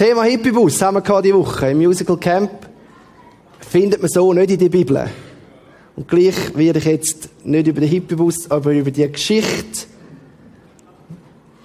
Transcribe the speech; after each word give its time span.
Thema 0.00 0.22
Hippiebus 0.22 0.80
haben 0.80 0.96
wir 0.96 1.20
diese 1.20 1.34
Woche 1.34 1.72
im 1.72 1.76
Musical 1.76 2.16
Camp. 2.16 2.50
Findet 3.58 4.00
man 4.00 4.08
so 4.08 4.32
nicht 4.32 4.50
in 4.50 4.58
der 4.58 4.70
Bibel. 4.70 5.10
Und 5.94 6.08
gleich 6.08 6.56
werde 6.56 6.78
ich 6.78 6.86
jetzt 6.86 7.28
nicht 7.44 7.66
über 7.66 7.80
den 7.80 7.90
Hippiebus, 7.90 8.50
aber 8.50 8.72
über 8.72 8.90
die 8.90 9.12
Geschichte, 9.12 9.84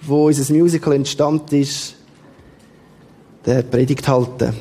wo 0.02 0.25
unser 0.25 0.54
Musical 0.54 0.92
entstanden 0.92 1.61
ist, 1.61 1.96
der 3.46 3.61
Predigt 3.61 4.06
halten. 4.06 4.54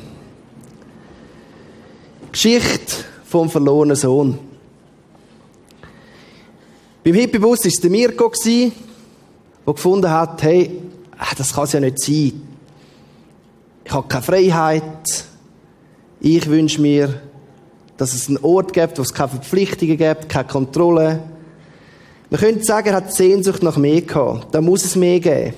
Geschichte 2.31 3.03
vom 3.25 3.49
verlorenen 3.49 3.97
Sohn. 3.97 4.39
Beim 7.03 7.13
Hippiebus 7.13 7.59
war 7.59 7.65
es 7.65 7.81
der 7.81 7.89
Mirko, 7.89 8.31
der 8.45 8.71
gefunden 9.65 10.09
hat, 10.09 10.41
hey, 10.43 10.81
das 11.37 11.53
kann 11.53 11.65
es 11.65 11.73
ja 11.73 11.81
nicht 11.81 11.99
sein. 11.99 12.54
Ich 13.85 13.93
habe 13.93 14.07
keine 14.07 14.23
Freiheit. 14.23 15.25
Ich 16.19 16.47
wünsche 16.47 16.81
mir, 16.81 17.21
dass 17.97 18.13
es 18.13 18.27
einen 18.27 18.39
Ort 18.39 18.73
gibt, 18.73 18.97
wo 18.97 19.03
es 19.03 19.13
keine 19.13 19.29
Verpflichtungen 19.29 19.97
gibt, 19.97 20.27
keine 20.27 20.47
Kontrolle. 20.47 21.21
Man 22.31 22.39
könnte 22.39 22.63
sagen, 22.63 22.87
er 22.87 22.95
hat 22.95 23.13
Sehnsucht 23.13 23.61
nach 23.61 23.77
mehr 23.77 24.01
gehabt. 24.01 24.53
Da 24.53 24.59
muss 24.59 24.83
es 24.83 24.95
mehr 24.95 25.19
geben. 25.19 25.53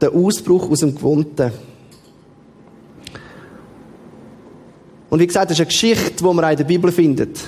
Der 0.00 0.12
Ausbruch 0.12 0.70
aus 0.70 0.80
dem 0.80 0.94
Gewohnten. 0.94 1.52
Und 5.10 5.20
wie 5.20 5.26
gesagt, 5.26 5.50
das 5.50 5.58
ist 5.58 5.60
eine 5.60 5.66
Geschichte, 5.66 6.24
die 6.24 6.24
man 6.24 6.50
in 6.50 6.56
der 6.56 6.64
Bibel 6.64 6.90
findet. 6.90 7.38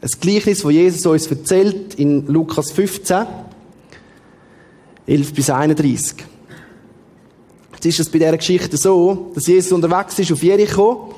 Ein 0.00 0.10
Gleichnis, 0.20 0.62
das 0.62 0.72
Jesus 0.72 1.04
uns 1.04 1.26
erzählt 1.26 1.94
in 1.96 2.26
Lukas 2.28 2.70
15, 2.70 3.26
11 5.06 5.34
bis 5.34 5.50
31. 5.50 6.33
Jetzt 7.84 8.00
ist 8.00 8.06
es 8.06 8.10
bei 8.10 8.18
dieser 8.18 8.36
Geschichte 8.38 8.78
so, 8.78 9.30
dass 9.34 9.46
Jesus 9.46 9.70
unterwegs 9.72 10.18
ist 10.18 10.32
auf 10.32 10.42
Jericho 10.42 11.12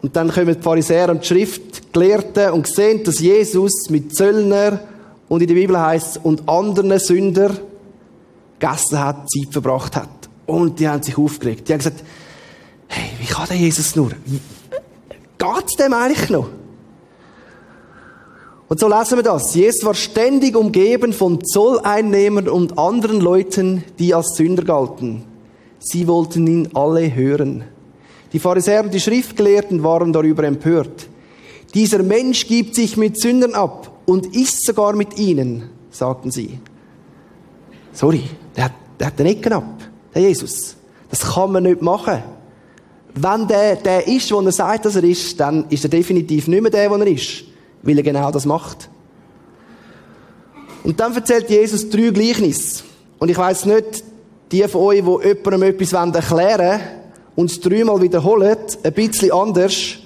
und 0.00 0.16
dann 0.16 0.30
kommen 0.30 0.54
die 0.54 0.62
Pharisäer 0.62 1.10
und 1.10 1.22
die 1.22 1.26
Schriftgelehrten 1.26 2.52
und 2.52 2.66
sehen, 2.66 3.04
dass 3.04 3.18
Jesus 3.18 3.90
mit 3.90 4.16
Zöllner 4.16 4.80
und 5.28 5.42
in 5.42 5.46
der 5.46 5.56
Bibel 5.56 5.78
heißt 5.78 6.16
es, 6.16 6.22
und 6.22 6.48
anderen 6.48 6.98
Sünder 6.98 7.50
gegessen 8.58 8.98
hat, 8.98 9.26
Zeit 9.28 9.52
verbracht 9.52 9.94
hat. 9.94 10.08
Und 10.46 10.80
die 10.80 10.88
haben 10.88 11.02
sich 11.02 11.18
aufgeregt. 11.18 11.68
Die 11.68 11.72
haben 11.74 11.80
gesagt, 11.80 12.02
hey, 12.86 13.10
wie 13.20 13.26
kann 13.26 13.46
der 13.46 13.58
Jesus 13.58 13.94
nur? 13.94 14.12
Geht's 15.36 15.76
dem 15.76 15.92
eigentlich 15.92 16.30
noch? 16.30 16.48
Und 18.68 18.78
so 18.78 18.88
lesen 18.88 19.16
wir 19.16 19.22
das. 19.22 19.54
Jesus 19.54 19.84
war 19.84 19.94
ständig 19.94 20.54
umgeben 20.54 21.12
von 21.12 21.42
Zolleinnehmern 21.42 22.48
und 22.48 22.78
anderen 22.78 23.20
Leuten, 23.20 23.82
die 23.98 24.14
als 24.14 24.36
Sünder 24.36 24.62
galten. 24.62 25.24
Sie 25.78 26.06
wollten 26.06 26.46
ihn 26.46 26.68
alle 26.74 27.14
hören. 27.14 27.64
Die 28.32 28.38
Pharisäer 28.38 28.84
und 28.84 28.92
die 28.92 29.00
Schriftgelehrten 29.00 29.82
waren 29.82 30.12
darüber 30.12 30.44
empört. 30.44 31.08
Dieser 31.74 32.02
Mensch 32.02 32.46
gibt 32.46 32.74
sich 32.74 32.96
mit 32.96 33.18
Sündern 33.18 33.54
ab 33.54 33.90
und 34.04 34.34
isst 34.34 34.66
sogar 34.66 34.94
mit 34.94 35.18
ihnen, 35.18 35.70
sagten 35.90 36.30
sie. 36.30 36.58
Sorry, 37.92 38.24
der 38.54 38.64
hat, 38.64 38.72
der 38.98 39.06
hat 39.08 39.18
den 39.18 39.26
Ecken 39.26 39.52
ab, 39.52 39.82
der 40.14 40.22
Jesus. 40.22 40.76
Das 41.10 41.20
kann 41.20 41.52
man 41.52 41.62
nicht 41.62 41.80
machen. 41.80 42.22
Wenn 43.14 43.48
der, 43.48 43.76
der 43.76 44.06
ist, 44.06 44.30
wo 44.30 44.40
er 44.40 44.52
sagt, 44.52 44.84
dass 44.84 44.96
er 44.96 45.04
ist, 45.04 45.40
dann 45.40 45.64
ist 45.70 45.84
er 45.84 45.90
definitiv 45.90 46.48
nicht 46.48 46.62
mehr 46.62 46.70
der, 46.70 46.90
wo 46.90 46.96
er 46.96 47.06
ist, 47.06 47.44
weil 47.82 47.98
er 47.98 48.02
genau 48.02 48.30
das 48.30 48.44
macht. 48.44 48.88
Und 50.84 51.00
dann 51.00 51.14
erzählt 51.14 51.50
Jesus 51.50 51.88
drei 51.90 52.10
Gleichnisse. 52.10 52.84
Und 53.18 53.30
ich 53.30 53.38
weiß 53.38 53.66
nicht, 53.66 54.04
die 54.52 54.62
von 54.68 54.82
euch, 54.82 55.02
die 55.02 55.28
jemandem 55.28 55.62
etwas 55.62 55.92
erklären 55.92 56.80
wollen, 56.80 56.98
und 57.36 57.52
es 57.52 57.60
dreimal 57.60 58.02
wiederholen, 58.02 58.56
ein 58.82 58.92
bisschen 58.92 59.30
anders, 59.30 59.98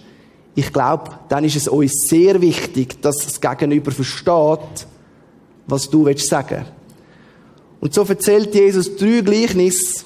ich 0.55 0.71
glaube, 0.71 1.13
dann 1.31 1.45
ist 1.45 1.57
es 1.57 1.67
uns 1.67 2.07
sehr 2.07 2.41
wichtig, 2.43 3.01
dass 3.01 3.19
das 3.25 3.41
Gegenüber 3.41 3.91
versteht, 3.91 4.87
was 5.67 5.89
du 5.89 6.05
willst 6.05 6.29
sagen. 6.29 6.67
Und 7.81 7.95
so 7.95 8.03
erzählt 8.05 8.55
Jesus 8.55 8.97
drei 8.97 9.23
Gleichnisse, 9.23 10.05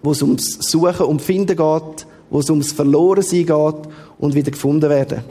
wo 0.00 0.12
es 0.12 0.22
ums 0.22 0.58
Suchen 0.60 1.06
und 1.06 1.20
Finden 1.20 1.56
geht, 1.56 2.06
wo 2.30 2.38
es 2.38 2.50
ums 2.50 2.70
Verlorensein 2.72 3.46
geht 3.46 3.92
und 4.18 4.34
wieder 4.34 4.52
gefunden 4.52 4.88
werden. 4.88 5.24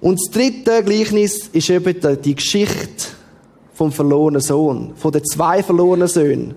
Und 0.00 0.20
das 0.20 0.30
dritte 0.30 0.82
Gleichnis 0.84 1.48
ist 1.52 1.70
eben 1.70 2.22
die 2.22 2.34
Geschichte 2.34 3.08
vom 3.74 3.90
verlorenen 3.90 4.40
Sohn, 4.40 4.92
von 4.96 5.12
den 5.12 5.24
zwei 5.24 5.62
verlorenen 5.62 6.08
Söhnen. 6.08 6.54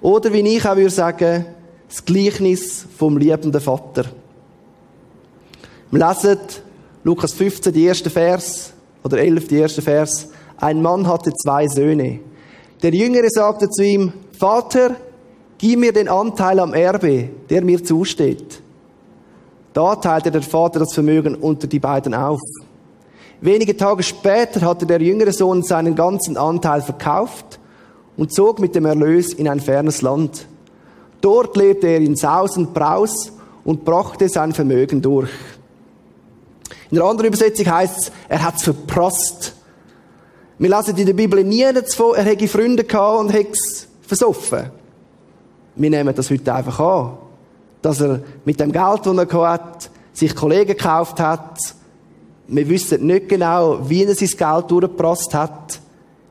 Oder 0.00 0.32
wie 0.32 0.40
ich 0.40 0.66
auch 0.66 0.76
würde 0.76 0.90
sagen, 0.90 1.46
das 1.88 2.04
Gleichnis 2.04 2.86
vom 2.96 3.16
liebenden 3.16 3.60
Vater. 3.60 4.04
Wir 5.90 6.08
lesen 6.08 6.38
Lukas 7.04 7.32
15, 7.32 7.72
die 7.72 7.84
erste 7.84 8.10
Vers, 8.10 8.72
oder 9.04 9.18
11, 9.18 9.48
die 9.48 9.58
erste 9.58 9.82
Vers. 9.82 10.28
Ein 10.56 10.82
Mann 10.82 11.06
hatte 11.06 11.32
zwei 11.32 11.68
Söhne. 11.68 12.20
Der 12.82 12.92
Jüngere 12.92 13.28
sagte 13.28 13.68
zu 13.68 13.84
ihm, 13.84 14.12
Vater, 14.38 14.96
gib 15.58 15.78
mir 15.78 15.92
den 15.92 16.08
Anteil 16.08 16.58
am 16.58 16.74
Erbe, 16.74 17.28
der 17.50 17.62
mir 17.62 17.84
zusteht. 17.84 18.60
Da 19.72 19.96
teilte 19.96 20.30
der 20.30 20.42
Vater 20.42 20.80
das 20.80 20.94
Vermögen 20.94 21.34
unter 21.34 21.66
die 21.66 21.80
beiden 21.80 22.14
auf. 22.14 22.40
Wenige 23.40 23.76
Tage 23.76 24.02
später 24.02 24.62
hatte 24.62 24.86
der 24.86 25.02
jüngere 25.02 25.32
Sohn 25.32 25.62
seinen 25.62 25.94
ganzen 25.94 26.36
Anteil 26.36 26.82
verkauft 26.82 27.58
und 28.16 28.32
zog 28.32 28.58
mit 28.58 28.74
dem 28.74 28.86
Erlös 28.86 29.32
in 29.32 29.48
ein 29.48 29.60
fernes 29.60 30.02
Land. 30.02 30.46
Dort 31.20 31.56
lebte 31.56 31.86
er 31.86 32.00
in 32.00 32.16
Saus 32.16 32.56
und 32.56 32.74
Braus 32.74 33.32
und 33.64 33.84
brachte 33.84 34.28
sein 34.28 34.52
Vermögen 34.52 35.00
durch. 35.00 35.30
In 36.90 36.96
der 36.96 37.04
anderen 37.04 37.28
Übersetzung 37.28 37.66
heißt 37.66 37.98
es, 37.98 38.12
er 38.28 38.44
hat 38.44 38.56
es 38.56 38.62
verprasst. 38.62 39.54
Wir 40.58 40.70
lesen 40.70 40.96
in 40.96 41.06
der 41.06 41.12
Bibel 41.14 41.42
nie 41.42 41.64
davon, 41.72 42.14
er 42.14 42.24
hätte 42.24 42.46
Freunde 42.46 42.84
gehabt 42.84 43.20
und 43.20 43.32
hätte 43.32 43.52
es 43.52 43.88
versoffen. 44.02 44.70
Wir 45.76 45.90
nehmen 45.90 46.14
das 46.14 46.30
heute 46.30 46.54
einfach 46.54 46.78
an. 46.78 47.18
Dass 47.82 48.00
er 48.00 48.20
mit 48.44 48.60
dem 48.60 48.70
Geld, 48.70 49.00
das 49.04 49.16
er 49.16 49.48
hat, 49.48 49.90
sich 50.12 50.34
Kollegen 50.34 50.68
gekauft 50.68 51.18
hat. 51.20 51.58
Wir 52.46 52.68
wissen 52.68 53.06
nicht 53.06 53.28
genau, 53.28 53.88
wie 53.88 54.04
er 54.04 54.14
sein 54.14 54.28
Geld 54.28 54.70
durchgeprasst 54.70 55.34
hat. 55.34 55.80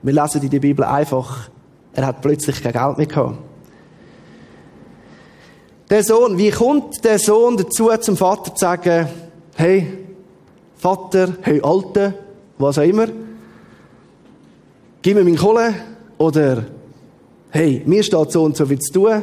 Wir 0.01 0.13
lesen 0.13 0.41
in 0.44 0.50
der 0.50 0.59
Bibel 0.59 0.85
einfach, 0.85 1.50
er 1.94 2.07
hat 2.07 2.22
plötzlich 2.22 2.62
kein 2.62 2.74
Geld 2.74 2.97
mehr 2.97 3.07
gehabt. 3.07 3.38
Der 5.90 6.03
Sohn, 6.03 6.38
wie 6.38 6.50
kommt 6.50 7.03
der 7.03 7.19
Sohn 7.19 7.57
dazu, 7.57 7.90
zum 8.00 8.18
Vater 8.18 8.53
zu 8.53 8.59
sagen, 8.59 9.07
hey, 9.56 9.97
Vater, 10.78 11.38
hey, 11.41 11.62
Alte, 11.63 12.13
was 12.57 12.78
auch 12.78 12.84
immer, 12.84 13.07
gib 15.01 15.16
mir 15.16 15.24
meine 15.24 15.38
Kohle, 15.38 15.74
oder, 16.18 16.66
hey, 17.50 17.81
mir 17.85 18.03
steht 18.03 18.31
so 18.31 18.44
und 18.44 18.56
so 18.56 18.66
viel 18.66 18.80
zu 18.80 18.94
tun. 18.94 19.22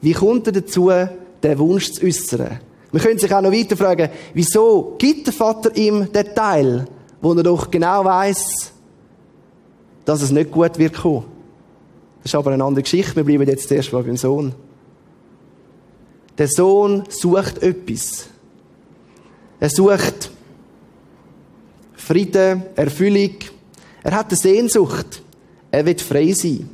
Wie 0.00 0.12
kommt 0.12 0.46
er 0.46 0.52
dazu, 0.52 0.90
den 1.42 1.58
Wunsch 1.58 1.92
zu 1.92 2.06
äußern? 2.06 2.60
Man 2.92 3.02
könnte 3.02 3.20
sich 3.20 3.34
auch 3.34 3.40
noch 3.40 3.52
weiter 3.52 3.76
fragen, 3.76 4.10
wieso 4.34 4.96
gibt 4.98 5.26
der 5.26 5.34
Vater 5.34 5.74
ihm 5.76 6.10
den 6.12 6.34
Teil, 6.34 6.86
wo 7.20 7.32
er 7.34 7.42
doch 7.42 7.70
genau 7.70 8.04
weiß, 8.04 8.72
dass 10.04 10.22
es 10.22 10.30
nicht 10.30 10.50
gut 10.50 10.78
wird 10.78 10.94
kommen? 10.94 11.24
Das 12.22 12.32
ist 12.32 12.34
aber 12.34 12.50
eine 12.50 12.64
andere 12.64 12.82
Geschichte. 12.82 13.16
Wir 13.16 13.24
bleiben 13.24 13.48
jetzt 13.48 13.68
zuerst 13.68 13.92
mal 13.92 14.02
beim 14.02 14.16
Sohn. 14.16 14.54
Der 16.36 16.48
Sohn 16.48 17.04
sucht 17.08 17.62
etwas. 17.62 18.26
Er 19.58 19.70
sucht 19.70 20.30
Frieden, 21.94 22.62
Erfüllung. 22.74 23.36
Er 24.02 24.12
hat 24.12 24.28
eine 24.28 24.36
Sehnsucht. 24.36 25.22
Er 25.70 25.86
wird 25.86 26.00
frei 26.00 26.32
sein. 26.32 26.68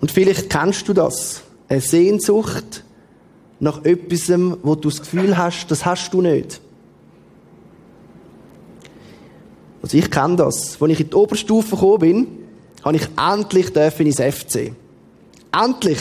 Und 0.00 0.10
vielleicht 0.10 0.48
kennst 0.48 0.88
du 0.88 0.92
das. 0.92 1.42
Eine 1.68 1.80
Sehnsucht 1.80 2.84
nach 3.60 3.84
etwas, 3.84 4.28
wo 4.62 4.74
du 4.74 4.88
das 4.88 5.00
Gefühl 5.00 5.36
hast, 5.36 5.66
das 5.68 5.84
hast 5.84 6.12
du 6.14 6.22
nicht. 6.22 6.60
Also 9.82 9.96
ich 9.96 10.10
kenne 10.10 10.36
das. 10.36 10.80
Als 10.80 10.90
ich 10.90 11.00
in 11.00 11.10
die 11.10 11.14
Oberstufe 11.14 11.76
gekommen 11.76 11.98
bin, 11.98 12.26
habe 12.84 12.96
ich 12.96 13.08
endlich 13.16 13.74
ins 13.74 14.20
FC. 14.20 14.72
Endlich! 15.52 15.98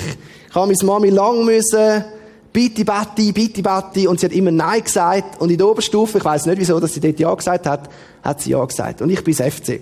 Ich 0.49 0.55
habe 0.55 0.67
meine 0.67 0.85
Mami 0.85 1.09
lang 1.09 1.45
müssen, 1.45 2.03
bitte 2.51 2.85
Betty, 2.85 3.31
bitte 3.31 3.61
Betty, 3.61 4.07
und 4.07 4.19
sie 4.19 4.25
hat 4.25 4.33
immer 4.33 4.51
Nein 4.51 4.83
gesagt. 4.83 5.39
Und 5.39 5.51
in 5.51 5.57
der 5.57 5.67
Oberstufe, 5.67 6.17
ich 6.17 6.25
weiß 6.25 6.45
nicht 6.47 6.59
wieso, 6.59 6.79
dass 6.79 6.93
sie 6.93 6.99
dort 6.99 7.19
Ja 7.19 7.33
gesagt 7.33 7.67
hat, 7.67 7.89
hat 8.23 8.41
sie 8.41 8.51
Ja 8.51 8.63
gesagt. 8.65 9.01
Und 9.01 9.09
ich 9.09 9.23
bin 9.23 9.35
ins 9.35 9.55
FC. 9.55 9.81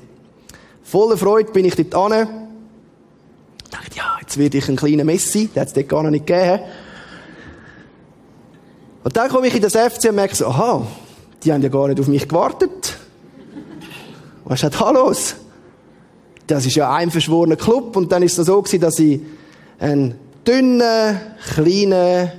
Voller 0.84 1.18
Freude 1.18 1.52
bin 1.52 1.66
ich 1.66 1.76
dort 1.76 1.96
an. 1.96 2.28
dachte, 3.72 3.96
ja, 3.96 4.18
jetzt 4.22 4.38
werde 4.38 4.58
ich 4.58 4.70
ein 4.70 4.76
kleiner 4.76 5.04
Messi, 5.04 5.48
der 5.48 5.62
hat 5.62 5.68
es 5.70 5.74
dort 5.74 5.90
gar 5.90 6.04
noch 6.04 6.12
nicht 6.12 6.28
gegeben. 6.28 6.60
Und 9.06 9.16
dann 9.16 9.30
komme 9.30 9.48
ich 9.48 9.56
in 9.56 9.62
das 9.62 9.74
FC 9.74 10.10
und 10.10 10.16
merke 10.16 10.36
so, 10.36 10.48
aha, 10.48 10.86
die 11.44 11.54
haben 11.54 11.62
ja 11.62 11.70
gar 11.70 11.88
nicht 11.88 12.02
auf 12.02 12.08
mich 12.08 12.28
gewartet. 12.28 12.98
Was 14.44 14.62
ist 14.62 14.82
da 14.82 14.92
los? 14.92 15.36
das 16.48 16.66
ist 16.66 16.76
ja 16.76 16.94
ein 16.94 17.12
verschworener 17.12 17.56
Club 17.56 17.96
und 17.96 18.12
dann 18.12 18.24
ist 18.24 18.38
es 18.38 18.46
so 18.46 18.62
gewesen, 18.62 18.82
dass 18.82 19.00
ich 19.00 19.22
ein 19.80 20.16
dünner, 20.46 21.20
kleiner 21.54 22.34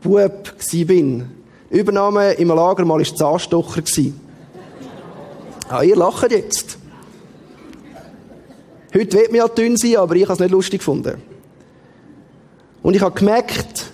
Bub 0.00 0.54
bin. 0.86 1.30
Übernahme 1.70 2.32
im 2.32 2.48
Lager 2.48 2.84
mal 2.84 3.00
ist 3.00 3.18
Zahnstocher 3.18 3.82
gewesen. 3.82 4.18
Ah, 5.68 5.82
ihr 5.82 5.96
lacht 5.96 6.30
jetzt. 6.30 6.78
Heute 8.94 9.18
wird 9.18 9.32
mir 9.32 9.38
ja 9.38 9.48
dünn 9.48 9.76
sein, 9.76 9.96
aber 9.96 10.16
ich 10.16 10.22
habe 10.22 10.32
es 10.32 10.38
nicht 10.38 10.50
lustig 10.50 10.80
gefunden. 10.80 11.20
Und 12.82 12.94
ich 12.94 13.02
habe 13.02 13.14
gemerkt, 13.14 13.87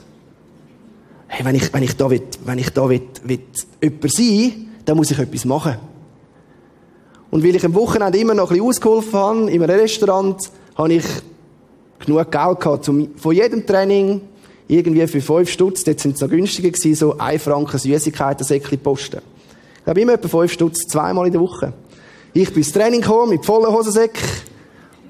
hey, 1.34 1.44
wenn 1.44 1.56
ich, 1.56 1.72
wenn 1.72 1.82
ich 1.82 1.96
da, 1.96 2.08
will, 2.08 2.22
wenn 2.44 2.58
ich 2.58 2.70
da 2.70 2.88
will, 2.88 3.02
will 3.24 3.40
jemand 3.82 4.12
sein 4.12 4.70
dann 4.84 4.98
muss 4.98 5.10
ich 5.10 5.18
etwas 5.18 5.46
machen. 5.46 5.76
Und 7.30 7.42
weil 7.42 7.56
ich 7.56 7.64
am 7.64 7.74
Wochenende 7.74 8.18
immer 8.18 8.34
noch 8.34 8.50
ein 8.50 8.58
bisschen 8.58 8.68
ausgeholfen 8.68 9.14
habe, 9.14 9.50
in 9.50 9.62
einem 9.62 9.80
Restaurant, 9.80 10.50
habe 10.76 10.92
ich 10.92 11.04
genug 11.98 12.30
Geld 12.30 12.60
gehabt, 12.60 12.88
um 12.88 13.08
von 13.16 13.34
jedem 13.34 13.66
Training 13.66 14.20
irgendwie 14.68 15.06
für 15.06 15.22
5 15.22 15.50
Stutz, 15.50 15.84
dort 15.84 16.00
sind 16.00 16.16
es 16.16 16.20
noch 16.20 16.28
günstiger 16.28 16.70
gewesen, 16.70 16.94
so 16.94 17.16
1 17.16 17.42
Franken 17.42 17.78
Süßigkeiten, 17.78 18.44
Säckchen 18.44 18.78
posten. 18.78 19.20
Ich 19.80 19.86
habe 19.86 20.00
immer 20.00 20.12
etwa 20.12 20.28
5 20.28 20.52
Stutz, 20.52 20.86
zweimal 20.86 21.26
in 21.26 21.32
der 21.32 21.40
Woche. 21.40 21.72
Ich 22.34 22.50
bin 22.50 22.58
ins 22.58 22.72
Training 22.72 23.00
gekommen, 23.00 23.30
mit 23.30 23.44
vollen 23.44 23.72
Hosensäcken, 23.72 24.22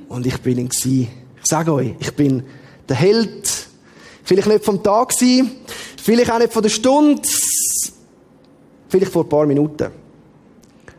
und 0.08 0.24
ich 0.24 0.38
bin 0.38 0.58
ihn 0.58 0.68
gewesen. 0.68 1.08
Ich 1.42 1.50
sage 1.50 1.72
euch, 1.72 1.94
ich 1.98 2.12
bin 2.12 2.44
der 2.88 2.96
Held, 2.96 3.68
vielleicht 4.22 4.48
nicht 4.48 4.64
vom 4.64 4.82
Tag 4.82 5.08
gewesen, 5.08 5.50
vielleicht 6.04 6.30
auch 6.30 6.38
nicht 6.38 6.52
von 6.52 6.62
der 6.62 6.68
Stunde, 6.68 7.22
vielleicht 8.88 9.10
vor 9.10 9.24
ein 9.24 9.28
paar 9.28 9.46
Minuten. 9.46 9.90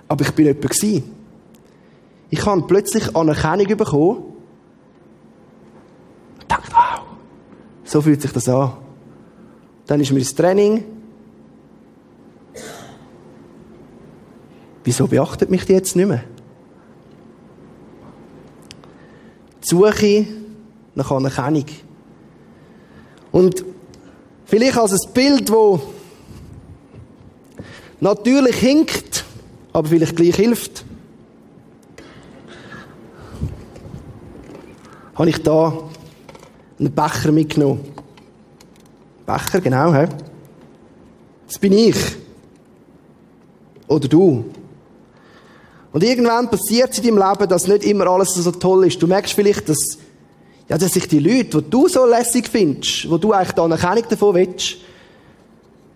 Aber 0.07 0.25
ich 0.25 0.31
bin 0.31 0.47
jemand. 0.47 1.03
Ich 2.31 2.45
habe 2.45 2.61
plötzlich 2.63 3.15
Anerkennung 3.15 3.77
bekommen 3.77 4.17
und 6.41 6.51
dachte, 6.51 6.71
wow, 6.71 7.01
so 7.83 8.01
fühlt 8.01 8.19
sich 8.19 8.31
das 8.31 8.49
an. 8.49 8.73
Dann 9.85 10.01
ist 10.01 10.11
mir 10.11 10.19
das 10.19 10.33
Training. 10.33 10.83
Wieso 14.83 15.05
beachtet 15.05 15.51
mich 15.51 15.65
die 15.65 15.73
jetzt 15.73 15.95
nicht 15.95 16.07
mehr? 16.07 16.23
Die 19.63 19.67
Suche 19.67 20.25
nach 20.95 21.11
Anerkennung. 21.11 21.65
Und 23.31 23.65
vielleicht 24.45 24.77
als 24.77 24.93
ein 24.93 25.13
Bild, 25.13 25.51
wo 25.51 25.81
natürlich 27.99 28.55
hinkt, 28.57 29.25
aber 29.73 29.87
vielleicht 29.87 30.15
gleich 30.15 30.35
hilft, 30.35 30.85
habe 35.15 35.29
ich 35.29 35.41
da 35.41 35.73
einen 36.79 36.91
Becher 36.91 37.31
mitgenommen. 37.31 37.85
Becher, 39.25 39.61
genau, 39.61 39.93
hä? 39.93 40.07
Das 41.47 41.57
bin 41.57 41.73
ich. 41.73 41.95
Oder 43.87 44.07
du. 44.07 44.45
Und 45.93 46.03
irgendwann 46.03 46.49
passiert 46.49 46.91
es 46.91 46.99
in 46.99 47.15
deinem 47.15 47.29
Leben, 47.29 47.49
dass 47.49 47.67
nicht 47.67 47.85
immer 47.85 48.07
alles 48.07 48.33
so 48.33 48.51
toll 48.51 48.87
ist. 48.87 49.01
Du 49.01 49.07
merkst 49.07 49.33
vielleicht, 49.33 49.69
dass, 49.69 49.97
ja, 50.67 50.77
dass 50.77 50.93
sich 50.93 51.07
die 51.07 51.19
Leute, 51.19 51.61
die 51.61 51.69
du 51.69 51.87
so 51.87 52.05
lässig 52.05 52.47
findest, 52.47 53.09
wo 53.09 53.17
du 53.17 53.33
eigentlich 53.33 53.53
die 53.53 53.61
Anerkennung 53.61 54.05
davon 54.09 54.35
willst, 54.35 54.77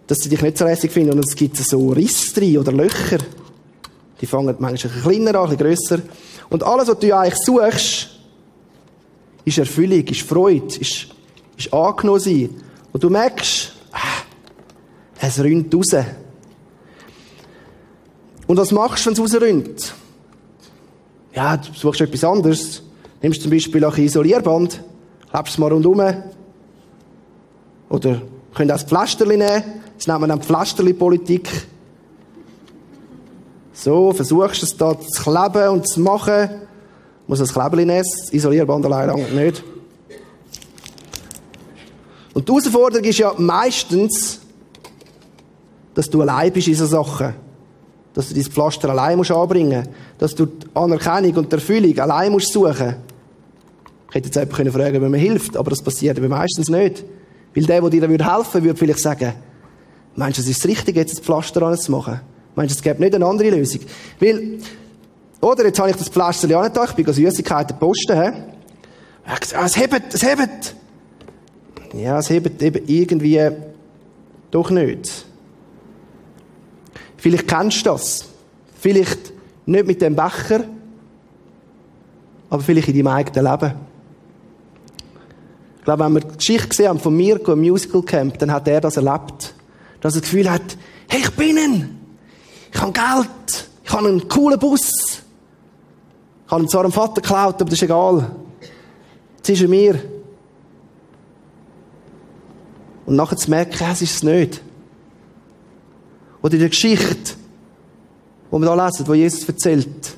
dass 0.06 0.20
sie 0.20 0.30
dich 0.30 0.42
nicht 0.42 0.58
so 0.58 0.66
lässig 0.66 0.92
finden. 0.92 1.14
Und 1.14 1.26
es 1.26 1.36
gibt 1.36 1.58
so 1.58 1.90
Risse 1.90 2.34
drin 2.34 2.58
oder 2.58 2.72
Löcher. 2.72 3.20
Die 4.22 4.26
fangen 4.26 4.56
manchmal 4.60 4.70
ein 4.70 4.74
bisschen 4.76 5.02
kleiner 5.02 5.40
an, 5.40 5.50
ein 5.50 5.58
bisschen 5.58 5.58
grösser. 5.58 6.02
Und 6.50 6.64
alles, 6.64 6.88
was 6.88 7.00
du 7.00 7.14
eigentlich 7.14 7.40
suchst, 7.44 8.10
ist 9.46 9.58
Erfüllung, 9.58 10.04
ist 10.06 10.22
Freude, 10.22 10.76
ist, 10.80 11.08
ist 11.58 11.74
angenommen 11.74 12.20
sein. 12.20 12.50
Und 12.92 13.04
du 13.04 13.10
merkst, 13.10 13.74
ah, 13.92 14.24
es 15.22 15.40
rinnt 15.42 15.74
raus. 15.74 16.06
Und 18.48 18.58
was 18.58 18.72
machst 18.72 19.06
du, 19.06 19.10
wenn 19.10 19.14
es 19.14 19.20
rausrinnt? 19.20 19.94
Ja, 21.34 21.58
du 21.58 21.72
suchst 21.74 22.02
etwas 22.02 22.24
anderes. 22.24 22.84
Nimmst 23.22 23.42
zum 23.42 23.52
Beispiel 23.52 23.84
ein 23.84 23.94
Isolierband, 23.98 24.82
klebst 25.32 25.54
es 25.54 25.58
mal 25.58 25.72
rundherum. 25.72 26.02
Oder 27.90 28.22
könnt 28.54 28.72
auch 28.72 28.76
das 28.76 28.84
Pflasterli 28.84 29.38
nehmen. 29.38 29.64
Das 29.98 30.08
nennt 30.08 30.22
man 30.22 30.30
dann 30.30 30.42
Pflasterli-Politik. 30.42 31.50
So, 33.74 34.14
versuchst 34.14 34.64
es 34.64 34.76
da 34.76 35.00
zu 35.00 35.24
kleben 35.24 35.70
und 35.70 35.88
zu 35.88 36.02
machen 36.02 36.50
muss 37.28 37.42
ein 37.42 37.48
Klebeli 37.48 37.86
nehmen, 37.86 38.04
das 38.04 38.34
Isolierband 38.34 38.86
allein 38.86 39.36
nicht. 39.36 39.64
Und 42.34 42.48
die 42.48 42.52
Herausforderung 42.52 43.06
ist 43.06 43.20
ja 43.20 43.34
meistens, 43.38 44.40
dass 45.94 46.10
du 46.10 46.22
allein 46.22 46.52
bist 46.52 46.68
in 46.68 46.76
so 46.76 46.88
Sachen. 46.88 47.36
Dass 48.16 48.30
du 48.30 48.34
dein 48.34 48.44
Pflaster 48.46 48.90
allein 48.90 49.18
musst 49.18 49.32
anbringen 49.32 49.84
musst. 49.84 49.92
Dass 50.18 50.36
du 50.36 50.48
die 50.48 50.68
Anerkennung 50.74 51.36
und 51.36 51.52
die 51.52 51.56
Erfüllung 51.56 52.00
allein 52.00 52.32
musst 52.32 52.52
suchen 52.52 52.96
Ich 54.10 54.16
hätte 54.16 54.28
jetzt 54.28 54.36
jemanden 54.36 54.56
können 54.56 54.72
fragen, 54.72 55.04
ob 55.04 55.10
mir 55.10 55.18
hilft, 55.18 55.56
aber 55.56 55.70
das 55.70 55.84
passiert 55.84 56.18
aber 56.18 56.30
meistens 56.30 56.70
nicht. 56.70 57.06
Weil 57.56 57.66
der, 57.66 57.82
der 57.82 58.08
dir 58.08 58.10
helfen 58.10 58.54
würde, 58.54 58.66
würde 58.66 58.80
vielleicht 58.80 59.00
sagen, 59.00 59.34
meinst 60.16 60.38
du, 60.38 60.42
es 60.42 60.48
ist 60.50 60.64
das 60.64 60.70
Richtige, 60.70 61.00
jetzt 61.00 61.18
das 61.18 61.20
Pflaster 61.24 61.62
anzumachen? 61.62 62.22
Meinst 62.56 62.76
du, 62.76 62.78
es 62.78 62.84
gibt 62.84 63.00
nicht 63.00 63.14
eine 63.14 63.26
andere 63.26 63.52
Lösung? 63.52 63.82
Weil, 64.20 64.58
oder, 65.42 65.66
jetzt 65.66 65.80
habe 65.80 65.92
ich 65.92 65.96
das 65.96 66.10
Pflasterli 66.10 66.56
angetan, 66.56 66.88
ich 66.90 66.96
bin 66.96 67.14
Süßigkeiten 67.14 67.78
posten, 67.78 68.20
hä? 68.20 68.32
Ah, 69.26 69.66
es 69.66 69.78
hebt, 69.78 70.14
es 70.14 70.24
hebt. 70.24 70.76
Ja, 71.94 72.18
es 72.18 72.30
hebt 72.30 72.62
eben 72.64 72.84
irgendwie 72.88 73.40
doch 74.50 74.72
nicht. 74.72 75.26
Vielleicht 77.18 77.48
kennst 77.48 77.86
du 77.86 77.92
das. 77.92 78.26
Vielleicht 78.80 79.34
nicht 79.66 79.86
mit 79.86 80.02
dem 80.02 80.16
Becher, 80.16 80.64
aber 82.50 82.64
vielleicht 82.64 82.88
in 82.88 82.96
deinem 82.96 83.08
eigenen 83.08 83.52
Leben. 83.52 83.89
Glaube, 85.90 86.06
wenn 86.06 86.14
wir 86.14 86.22
die 86.22 86.38
Geschichte 86.38 86.68
gesehen 86.68 86.90
haben 86.90 87.00
von 87.00 87.18
Mirko 87.18 87.54
im 87.54 87.62
Musical 87.62 88.04
Camp, 88.04 88.38
dann 88.38 88.52
hat 88.52 88.68
er 88.68 88.80
das 88.80 88.98
erlebt. 88.98 89.56
Dass 90.02 90.14
er 90.14 90.22
das 90.22 90.30
Gefühl 90.30 90.48
hat, 90.48 90.78
hey, 91.08 91.22
ich 91.22 91.32
bin 91.32 91.58
ihn. 91.58 92.00
Ich 92.72 92.80
habe 92.80 92.92
Geld. 92.92 93.70
Ich 93.84 93.92
habe 93.92 94.08
einen 94.08 94.30
coolen 94.30 94.60
Bus. 94.60 94.88
Ich 96.46 96.52
habe 96.52 96.62
ihm 96.62 96.68
zwar 96.68 96.84
einen 96.84 96.92
Vater 96.92 97.22
geklaut, 97.24 97.56
aber 97.56 97.66
das 97.66 97.74
ist 97.74 97.82
egal. 97.82 98.30
Jetzt 99.38 99.50
ist 99.50 99.64
er 99.64 99.68
mir. 99.68 100.00
Und 103.08 103.16
nachher 103.16 103.38
zu 103.38 103.50
merken, 103.50 103.88
es 103.92 104.04
ist 104.04 104.18
es 104.18 104.22
nicht. 104.22 104.62
Oder 106.44 106.54
in 106.54 106.60
der 106.60 106.70
Geschichte, 106.70 107.34
wo 108.52 108.60
wir 108.60 108.68
da 108.68 108.86
lesen, 108.86 109.08
wo 109.08 109.16
Jesus 109.16 109.50
erzählt, 109.50 110.18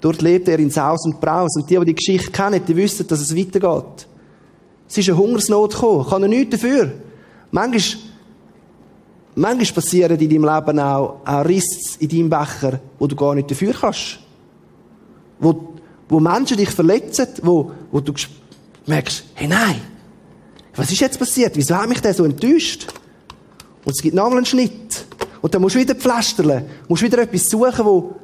dort 0.00 0.22
lebt 0.22 0.46
er 0.46 0.60
in 0.60 0.70
Saus 0.70 1.04
und 1.06 1.20
Braus. 1.20 1.56
Und 1.56 1.68
die, 1.68 1.76
die 1.76 1.86
die 1.86 1.94
Geschichte 1.96 2.30
kennen, 2.30 2.64
die 2.64 2.76
wissen, 2.76 3.04
dass 3.08 3.20
es 3.20 3.36
weitergeht. 3.36 4.06
Es 4.88 4.98
ist 4.98 5.08
eine 5.08 5.18
Hungersnot 5.18 5.74
gekommen. 5.74 6.06
Kann 6.08 6.22
er 6.22 6.28
nichts 6.28 6.50
dafür. 6.50 6.92
Manchmal, 7.50 8.02
manchmal 9.34 9.72
passieren 9.74 10.18
in 10.18 10.28
deinem 10.30 10.44
Leben 10.44 10.80
auch, 10.80 11.20
auch 11.24 11.44
Risse 11.44 11.98
in 11.98 12.08
deinem 12.08 12.30
Becher, 12.30 12.80
wo 12.98 13.06
du 13.06 13.16
gar 13.16 13.34
nicht 13.34 13.50
dafür 13.50 13.72
kannst 13.72 14.20
wo, 15.38 15.74
wo 16.08 16.20
Menschen 16.20 16.56
dich 16.56 16.70
verletzen, 16.70 17.28
wo, 17.42 17.72
wo 17.90 18.00
du 18.00 18.12
merkst, 18.86 19.24
hey 19.34 19.48
nein, 19.48 19.80
was 20.74 20.90
ist 20.90 21.00
jetzt 21.00 21.18
passiert? 21.18 21.56
Wieso 21.56 21.76
hat 21.76 21.88
mich 21.88 22.00
der 22.00 22.14
so 22.14 22.24
enttäuscht? 22.24 22.86
Und 23.84 23.94
es 23.96 24.02
gibt 24.02 24.14
noch 24.14 24.30
einen 24.30 24.44
Schnitt. 24.44 25.06
Und 25.40 25.54
dann 25.54 25.62
musst 25.62 25.74
du 25.74 25.78
wieder 25.78 25.94
pflastern, 25.94 26.64
musst 26.88 27.02
wieder 27.02 27.18
etwas 27.18 27.48
suchen, 27.48 27.84
wo, 27.84 28.14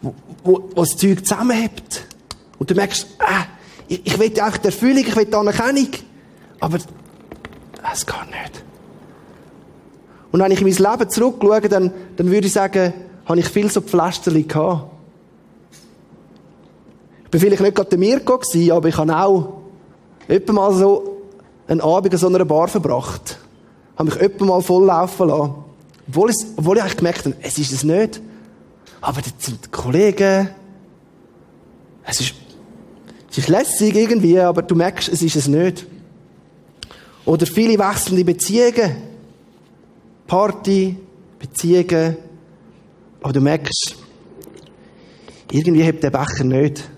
wo, 0.00 0.14
wo, 0.44 0.70
wo 0.74 0.80
das 0.80 0.96
Zeug 0.96 1.26
zusammenhält. 1.26 2.06
Und 2.58 2.70
du 2.70 2.74
merkst, 2.74 3.06
ah, 3.18 3.44
ich, 3.88 4.06
ich 4.06 4.18
will 4.18 4.40
einfach 4.40 4.58
die 4.58 4.66
Erfüllung, 4.66 5.04
ich 5.06 5.16
will 5.16 5.26
die 5.26 5.34
Anerkennung. 5.34 5.88
Aber 6.60 6.76
es 6.76 8.06
geht 8.06 8.16
nicht. 8.30 8.64
Und 10.32 10.40
wenn 10.40 10.50
ich 10.50 10.60
in 10.60 10.68
mein 10.68 10.98
Leben 10.98 11.10
zurückschaue, 11.10 11.60
dann, 11.62 11.92
dann 12.16 12.30
würde 12.30 12.46
ich 12.46 12.52
sagen, 12.52 12.92
habe 13.24 13.40
ich 13.40 13.48
viel 13.48 13.70
so 13.70 13.80
Pflasterli 13.80 14.42
gehabt. 14.42 14.90
Ich 17.24 17.30
bin 17.30 17.40
vielleicht 17.40 17.62
nicht 17.62 17.74
gerade 17.74 17.88
der 17.88 17.98
Mirko 17.98 18.40
aber 18.72 18.88
ich 18.88 18.96
habe 18.96 19.16
auch 19.16 19.62
etwa 20.28 20.52
mal 20.52 20.72
so 20.72 21.22
einen 21.66 21.80
Abend 21.80 22.12
in 22.12 22.18
so 22.18 22.28
einer 22.28 22.44
Bar 22.44 22.68
verbracht. 22.68 23.38
Habe 23.96 24.10
mich 24.10 24.20
etwa 24.20 24.44
mal 24.44 24.62
voll 24.62 24.86
laufen 24.86 25.28
lassen. 25.28 25.54
Obwohl, 26.08 26.30
es, 26.30 26.46
obwohl 26.56 26.76
ich 26.76 26.82
eigentlich 26.82 26.96
gemerkt 26.98 27.24
habe, 27.24 27.36
es 27.40 27.58
ist 27.58 27.72
es 27.72 27.82
nicht. 27.82 28.20
Aber 29.00 29.20
das 29.20 29.32
sind 29.38 29.72
Kollegen. 29.72 30.50
Es 32.04 32.20
ist, 32.20 32.34
es 33.36 33.42
ist 33.42 33.48
lässig 33.48 33.94
irgendwie, 33.94 34.40
aber 34.40 34.62
du 34.62 34.74
merkst, 34.74 35.10
es 35.10 35.20
ist 35.20 35.36
es 35.36 35.46
nicht. 35.46 35.84
Oder 37.26 37.44
viele 37.44 37.78
wechselnde 37.78 38.24
Beziehungen. 38.24 38.96
Party, 40.26 40.96
Beziehungen. 41.38 42.16
Aber 43.20 43.32
du 43.34 43.40
merkst, 43.42 43.96
Irgendwie 45.52 45.82
hebt 45.82 46.02
der 46.02 46.10
Becher 46.10 46.44
nicht. 46.44 46.88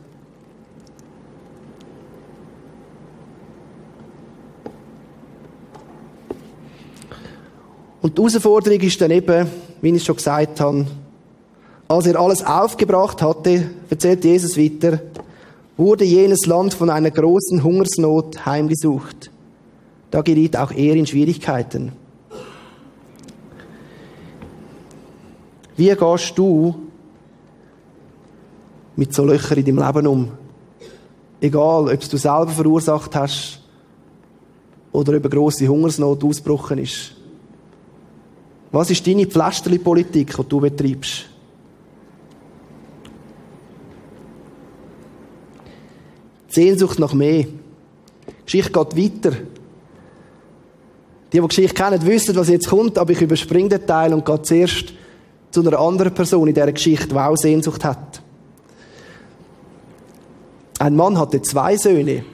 Und 8.00 8.16
die 8.16 8.23
Herausforderung 8.23 8.80
ist 8.80 9.00
dann 9.00 9.11
eben, 9.11 9.49
wie 9.83 9.90
ich 9.90 10.04
schon 10.04 10.16
gesagt 10.16 10.61
habe, 10.61 10.87
als 11.88 12.07
er 12.07 12.18
alles 12.18 12.45
aufgebracht 12.45 13.21
hatte, 13.21 13.71
erzählt 13.90 14.25
Jesus 14.25 14.57
weiter, 14.57 15.00
wurde 15.78 16.04
jenes 16.04 16.44
Land 16.44 16.75
von 16.75 16.90
einer 16.90 17.11
großen 17.11 17.62
Hungersnot 17.62 18.44
heimgesucht. 18.44 19.30
Da 20.11 20.23
geriet 20.23 20.56
auch 20.56 20.73
er 20.73 20.97
in 20.97 21.06
Schwierigkeiten. 21.06 21.92
Wie 25.76 25.94
gehst 25.94 26.37
du 26.37 26.75
mit 28.97 29.14
so 29.14 29.25
Löchern 29.25 29.58
in 29.58 29.76
deinem 29.76 29.87
Leben 29.87 30.06
um? 30.08 30.28
Egal, 31.40 31.94
ob 31.94 32.00
du 32.00 32.16
selber 32.16 32.49
verursacht 32.49 33.14
hast 33.14 33.61
oder 34.90 35.16
ob 35.16 35.25
eine 35.25 35.30
grosse 35.30 35.68
Hungersnot 35.68 36.25
ausgebrochen 36.25 36.78
ist. 36.78 37.12
Was 38.73 38.90
ist 38.90 39.06
deine 39.06 39.26
Pflasterli-Politik, 39.26 40.35
die 40.37 40.49
du 40.49 40.61
betreibst? 40.61 41.26
Sehnsucht 46.59 46.99
nach 46.99 47.15
mehr. 47.15 47.45
Die 47.45 48.45
Geschichte 48.45 48.73
geht 48.73 48.97
weiter. 48.97 49.37
Die, 51.33 51.41
die 51.41 51.47
Geschichte 51.47 51.75
kennen, 51.75 52.05
wissen, 52.05 52.35
was 52.35 52.49
jetzt 52.49 52.69
kommt, 52.69 52.99
aber 52.99 53.12
ich 53.12 53.21
überspringe 53.21 53.69
den 53.69 53.87
Teil 53.87 54.12
und 54.12 54.25
gehe 54.25 54.43
zuerst 54.43 54.93
zu 55.53 55.61
einer 55.61 55.79
anderen 55.79 56.12
Person 56.12 56.49
in 56.49 56.55
dieser 56.55 56.73
Geschichte, 56.73 57.09
die 57.09 57.15
auch 57.15 57.37
Sehnsucht 57.37 57.85
hat. 57.85 58.23
Ein 60.81 60.97
Mann 60.97 61.17
hatte 61.17 61.41
zwei 61.43 61.77
Söhne. 61.77 62.25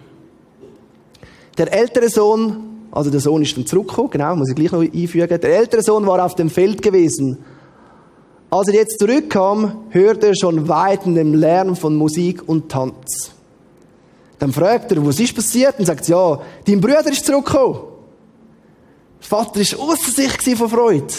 Der 1.58 1.70
ältere 1.70 2.08
Sohn, 2.08 2.86
also 2.92 3.10
der 3.10 3.20
Sohn 3.20 3.42
ist 3.42 3.54
dann 3.58 3.66
zurückgekommen, 3.66 4.10
genau, 4.10 4.36
muss 4.36 4.48
ich 4.48 4.56
gleich 4.56 4.72
noch 4.72 4.80
einfügen. 4.80 5.38
Der 5.38 5.58
ältere 5.58 5.82
Sohn 5.82 6.06
war 6.06 6.24
auf 6.24 6.34
dem 6.34 6.48
Feld 6.48 6.80
gewesen. 6.80 7.44
Als 8.48 8.68
er 8.68 8.74
jetzt 8.74 8.98
zurückkam, 8.98 9.84
hörte 9.90 10.28
er 10.28 10.34
schon 10.34 10.66
weit 10.66 11.04
in 11.04 11.14
dem 11.14 11.34
Lärm 11.34 11.76
von 11.76 11.94
Musik 11.94 12.48
und 12.48 12.70
Tanz. 12.70 13.33
Dann 14.38 14.52
fragt 14.52 14.92
er, 14.92 15.06
was 15.06 15.20
ist 15.20 15.34
passiert? 15.34 15.78
Und 15.78 15.86
sagt, 15.86 16.08
ja, 16.08 16.40
dein 16.66 16.80
Bruder 16.80 17.10
ist 17.10 17.24
zurückgekommen. 17.24 17.80
Der 19.20 19.28
Vater 19.28 19.60
war 19.60 19.88
außer 19.88 20.10
sich 20.10 20.56
von 20.56 20.68
Freude. 20.68 21.14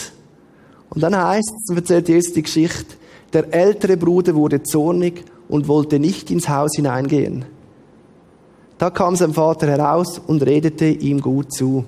Und 0.90 1.02
dann 1.02 1.16
heißt 1.16 1.52
es, 1.68 1.76
erzählt 1.76 2.08
Jesus 2.08 2.32
die 2.32 2.42
Geschichte, 2.42 2.94
der 3.32 3.52
ältere 3.52 3.96
Bruder 3.96 4.34
wurde 4.34 4.62
zornig 4.62 5.24
und 5.48 5.68
wollte 5.68 5.98
nicht 5.98 6.30
ins 6.30 6.48
Haus 6.48 6.72
hineingehen. 6.76 7.44
Da 8.78 8.90
kam 8.90 9.16
sein 9.16 9.32
Vater 9.32 9.66
heraus 9.66 10.20
und 10.26 10.44
redete 10.44 10.86
ihm 10.86 11.20
gut 11.20 11.52
zu. 11.52 11.84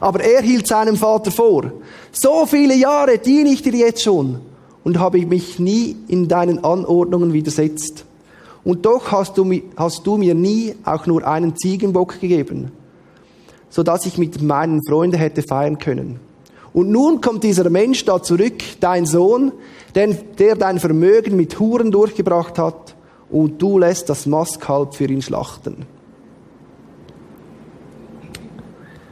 Aber 0.00 0.20
er 0.20 0.42
hielt 0.42 0.66
seinem 0.66 0.96
Vater 0.96 1.30
vor, 1.30 1.72
so 2.10 2.46
viele 2.46 2.74
Jahre 2.74 3.18
diene 3.18 3.50
ich 3.50 3.62
dir 3.62 3.74
jetzt 3.74 4.02
schon 4.02 4.40
und 4.82 4.98
habe 4.98 5.24
mich 5.26 5.58
nie 5.58 5.96
in 6.08 6.26
deinen 6.26 6.64
Anordnungen 6.64 7.32
widersetzt. 7.32 8.04
Und 8.64 8.84
doch 8.84 9.10
hast 9.12 9.38
du, 9.38 9.50
hast 9.76 10.06
du 10.06 10.16
mir 10.16 10.34
nie 10.34 10.74
auch 10.84 11.06
nur 11.06 11.26
einen 11.26 11.56
Ziegenbock 11.56 12.20
gegeben, 12.20 12.72
so 13.70 13.82
dass 13.82 14.06
ich 14.06 14.18
mit 14.18 14.42
meinen 14.42 14.80
Freunden 14.86 15.16
hätte 15.16 15.42
feiern 15.42 15.78
können. 15.78 16.20
Und 16.72 16.90
nun 16.90 17.20
kommt 17.20 17.42
dieser 17.42 17.68
Mensch 17.70 18.04
da 18.04 18.22
zurück, 18.22 18.62
dein 18.80 19.06
Sohn, 19.06 19.52
der 19.94 20.56
dein 20.56 20.78
Vermögen 20.78 21.36
mit 21.36 21.58
Huren 21.58 21.90
durchgebracht 21.90 22.58
hat, 22.58 22.94
und 23.30 23.62
du 23.62 23.78
lässt 23.78 24.08
das 24.08 24.26
Mastkalb 24.26 24.94
für 24.94 25.04
ihn 25.04 25.22
schlachten. 25.22 25.86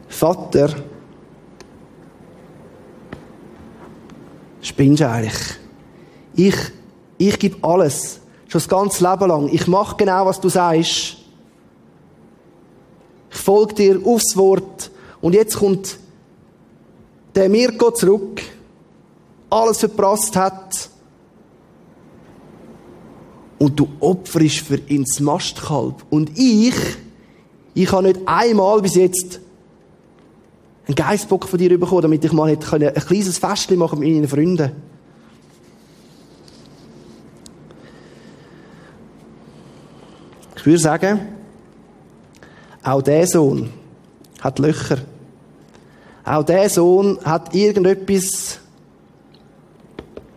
Vater, 0.08 0.70
spinnst 4.60 5.00
du 5.00 5.08
eigentlich? 5.08 5.38
Ich, 6.34 6.56
ich 7.16 7.38
gebe 7.38 7.56
alles, 7.62 8.20
schon 8.48 8.58
das 8.58 8.68
ganze 8.68 9.08
Leben 9.08 9.28
lang. 9.28 9.48
Ich 9.52 9.66
mache 9.66 9.96
genau, 9.96 10.26
was 10.26 10.40
du 10.40 10.48
sagst. 10.48 11.16
Ich 13.30 13.36
folge 13.36 13.74
dir 13.74 14.00
aufs 14.04 14.36
Wort. 14.36 14.90
Und 15.20 15.34
jetzt 15.34 15.58
kommt 15.58 15.98
der 17.34 17.48
Mirko 17.48 17.90
zurück, 17.92 18.42
alles 19.50 19.78
verprasst 19.78 20.34
hat, 20.34 20.90
und 23.58 23.78
du 23.78 23.88
opferst 24.00 24.60
für 24.60 24.76
ihn 24.88 25.04
das 25.04 25.20
Mastkalb. 25.20 26.04
Und 26.10 26.38
ich, 26.38 26.74
ich 27.74 27.92
habe 27.92 28.04
nicht 28.04 28.20
einmal 28.26 28.80
bis 28.80 28.94
jetzt 28.94 29.40
einen 30.86 30.94
Geistbock 30.94 31.46
von 31.46 31.58
dir 31.58 31.78
bekommen, 31.78 32.02
damit 32.02 32.24
ich 32.24 32.32
mal 32.32 32.48
ein 32.48 32.58
kleines 32.60 33.38
Festchen 33.38 33.78
machen 33.78 33.98
mit 33.98 34.08
meinen 34.10 34.28
Freunden. 34.28 34.72
Ich 40.58 40.66
würde 40.66 40.78
sagen, 40.80 41.20
auch 42.82 43.00
der 43.00 43.26
Sohn 43.28 43.70
hat 44.40 44.58
Löcher. 44.58 44.98
Auch 46.24 46.42
der 46.42 46.68
Sohn 46.68 47.16
hat 47.24 47.54
irgendetwas, 47.54 48.58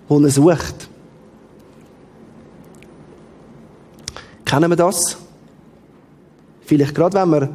wo 0.08 0.20
er 0.20 0.30
sucht. 0.30 0.88
Kennen 4.46 4.70
wir 4.70 4.76
das? 4.76 5.18
Vielleicht 6.66 6.94
gerade, 6.94 7.18
wenn 7.18 7.30
wir 7.32 7.50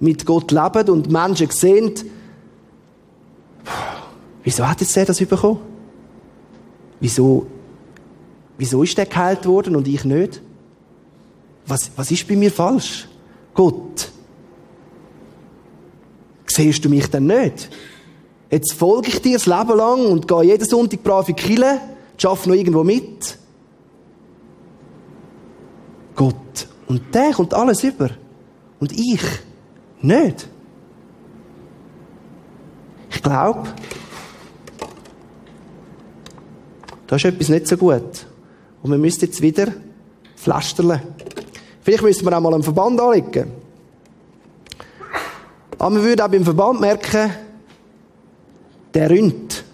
mit 0.00 0.26
Gott 0.26 0.50
leben 0.50 0.90
und 0.90 1.10
Menschen 1.10 1.50
sehen, 1.50 1.94
wieso 4.42 4.68
hat 4.68 4.80
jetzt 4.80 4.96
der 4.96 5.04
das 5.04 5.24
bekommen? 5.24 5.60
Wieso, 6.98 7.46
wieso 8.56 8.82
ist 8.82 8.98
der 8.98 9.06
geheilt 9.06 9.46
worden 9.46 9.76
und 9.76 9.86
ich 9.86 10.04
nicht? 10.04 10.42
Was, 11.68 11.90
was 11.94 12.10
ist 12.10 12.26
bei 12.26 12.34
mir 12.34 12.50
falsch? 12.50 13.06
Gott, 13.54 14.10
siehst 16.46 16.84
du 16.84 16.88
mich 16.88 17.06
denn 17.08 17.26
nicht? 17.26 17.68
Jetzt 18.50 18.72
folge 18.72 19.08
ich 19.08 19.20
dir 19.20 19.34
das 19.34 19.46
Leben 19.46 19.76
lang 19.76 20.06
und 20.06 20.26
gehe 20.26 20.44
jeden 20.44 20.66
Sonntag 20.66 21.02
brav 21.02 21.28
in 21.28 21.36
die 21.36 21.42
Kirche, 21.42 21.80
arbeite 22.24 22.48
noch 22.48 22.56
irgendwo 22.56 22.82
mit. 22.82 23.38
Gott. 26.14 26.66
Und 26.88 27.14
der 27.14 27.32
kommt 27.32 27.52
alles 27.52 27.84
über. 27.84 28.10
Und 28.80 28.92
ich 28.92 29.22
nicht. 30.00 30.48
Ich 33.10 33.22
glaube, 33.22 33.68
da 37.06 37.16
ist 37.16 37.24
etwas 37.24 37.48
nicht 37.50 37.68
so 37.68 37.76
gut. 37.76 38.26
Und 38.82 38.90
wir 38.90 38.98
müssen 38.98 39.20
jetzt 39.20 39.42
wieder 39.42 39.68
pflastern. 40.36 41.00
Vielleicht 41.88 42.02
müssen 42.02 42.26
wir 42.26 42.36
auch 42.36 42.42
mal 42.42 42.52
einen 42.52 42.62
Verband 42.62 43.00
anlegen. 43.00 43.50
Aber 45.78 45.94
wir 45.94 46.02
würden 46.02 46.20
auch 46.20 46.28
beim 46.28 46.44
Verband 46.44 46.82
merken, 46.82 47.30
der 48.92 49.08
rünt. 49.08 49.64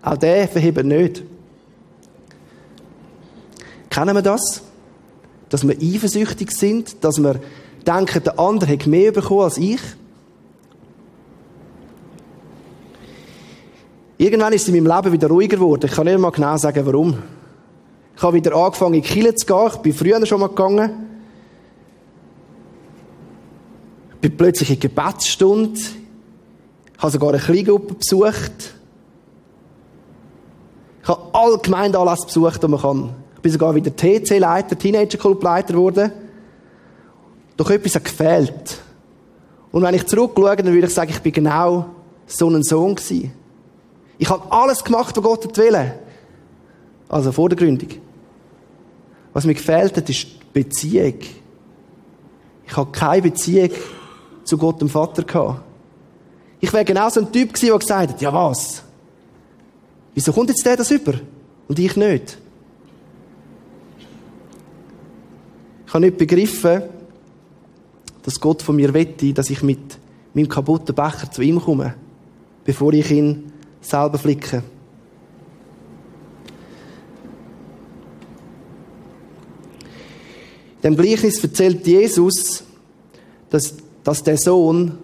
Auch 0.00 0.16
der 0.16 0.48
verhebt 0.48 0.82
nicht. 0.82 1.22
Kennen 3.90 4.14
wir 4.14 4.22
das? 4.22 4.62
dass 5.50 5.68
wir 5.68 5.76
eifersüchtig 5.78 6.50
sind, 6.52 7.04
dass 7.04 7.22
wir 7.22 7.38
denken, 7.86 8.24
der 8.24 8.40
andere 8.40 8.72
hat 8.72 8.86
mehr 8.86 9.12
bekommen 9.12 9.42
als 9.42 9.58
ich. 9.58 9.82
Irgendwann 14.16 14.54
ist 14.54 14.62
es 14.62 14.68
in 14.68 14.82
meinem 14.82 14.96
Leben 14.96 15.12
wieder 15.12 15.28
ruhiger 15.28 15.58
geworden. 15.58 15.84
Ich 15.84 15.92
kann 15.92 16.06
nicht 16.06 16.18
mal 16.18 16.30
genau 16.30 16.56
sagen, 16.56 16.86
warum. 16.86 17.18
Ich 18.16 18.22
habe 18.22 18.36
wieder 18.36 18.56
angefangen, 18.56 18.94
in 18.94 19.02
die 19.02 19.08
Kirche 19.08 19.34
zu 19.34 19.44
gehen. 19.44 19.70
Ich 19.74 19.76
bin 19.80 19.92
früher 19.92 20.24
schon 20.24 20.40
mal 20.40 20.48
gegangen. 20.48 21.10
Ich 24.08 24.11
bin 24.22 24.36
plötzlich 24.36 24.70
in 24.70 24.80
Gebetsstunde. 24.80 25.78
Habe 26.96 27.12
sogar 27.12 27.30
eine 27.30 27.38
Kleingruppe 27.38 27.94
besucht. 27.94 28.74
Ich 31.02 31.08
habe 31.08 31.22
alle 31.32 31.58
Gemeindeanlässe 31.58 32.26
besucht, 32.26 32.62
die 32.62 32.68
man 32.68 32.80
kann. 32.80 33.14
Ich 33.34 33.42
bin 33.42 33.52
sogar 33.52 33.74
wieder 33.74 33.94
TC-Leiter, 33.94 34.78
Teenager-Club-Leiter 34.78 35.74
geworden. 35.74 36.12
Doch 37.56 37.68
etwas 37.70 37.96
hat 37.96 38.04
gefehlt. 38.04 38.80
Und 39.72 39.82
wenn 39.82 39.94
ich 39.94 40.06
zurückschaue, 40.06 40.56
dann 40.56 40.72
würde 40.72 40.86
ich 40.86 40.94
sagen, 40.94 41.10
ich 41.10 41.20
bin 41.20 41.32
genau 41.32 41.86
so 42.26 42.48
ein 42.48 42.62
Sohn 42.62 42.94
gewesen. 42.94 43.32
Ich 44.18 44.30
habe 44.30 44.50
alles 44.52 44.84
gemacht, 44.84 45.16
was 45.16 45.24
Gott 45.24 45.56
will. 45.58 45.92
Also 47.08 47.32
vor 47.32 47.48
der 47.48 47.58
Gründung. 47.58 47.88
Was 49.32 49.44
mir 49.44 49.54
gefehlt 49.54 49.96
hat, 49.96 50.08
ist 50.08 50.52
Beziehung. 50.52 51.18
Ich 52.64 52.76
habe 52.76 52.92
keine 52.92 53.22
Beziehung 53.22 53.70
zu 54.52 54.58
Gott 54.58 54.82
dem 54.82 54.90
Vater 54.90 55.22
gehabt. 55.22 55.62
Ich 56.60 56.70
wäre 56.74 56.84
genau 56.84 57.08
so 57.08 57.20
ein 57.20 57.32
Typ 57.32 57.54
gewesen, 57.54 57.68
der 57.68 57.78
gesagt 57.78 58.10
hat, 58.10 58.20
ja 58.20 58.30
was? 58.34 58.82
Wieso 60.12 60.30
kommt 60.30 60.50
jetzt 60.50 60.66
der 60.66 60.76
das 60.76 60.90
über? 60.90 61.14
Und 61.68 61.78
ich 61.78 61.96
nicht? 61.96 62.36
Ich 65.86 65.94
habe 65.94 66.04
nicht 66.04 66.18
begriffen, 66.18 66.82
dass 68.22 68.38
Gott 68.38 68.60
von 68.60 68.76
mir 68.76 68.92
wette, 68.92 69.32
dass 69.32 69.48
ich 69.48 69.62
mit 69.62 69.98
meinem 70.34 70.50
kaputten 70.50 70.94
Becher 70.94 71.30
zu 71.30 71.40
ihm 71.40 71.58
komme, 71.58 71.94
bevor 72.62 72.92
ich 72.92 73.10
ihn 73.10 73.54
selber 73.80 74.18
flicke. 74.18 74.62
In 80.82 80.94
dem 80.94 80.96
Gleichnis 80.96 81.42
erzählt 81.42 81.86
Jesus, 81.86 82.64
dass, 83.48 83.76
dass 84.04 84.22
der 84.22 84.36
Sohn 84.36 84.98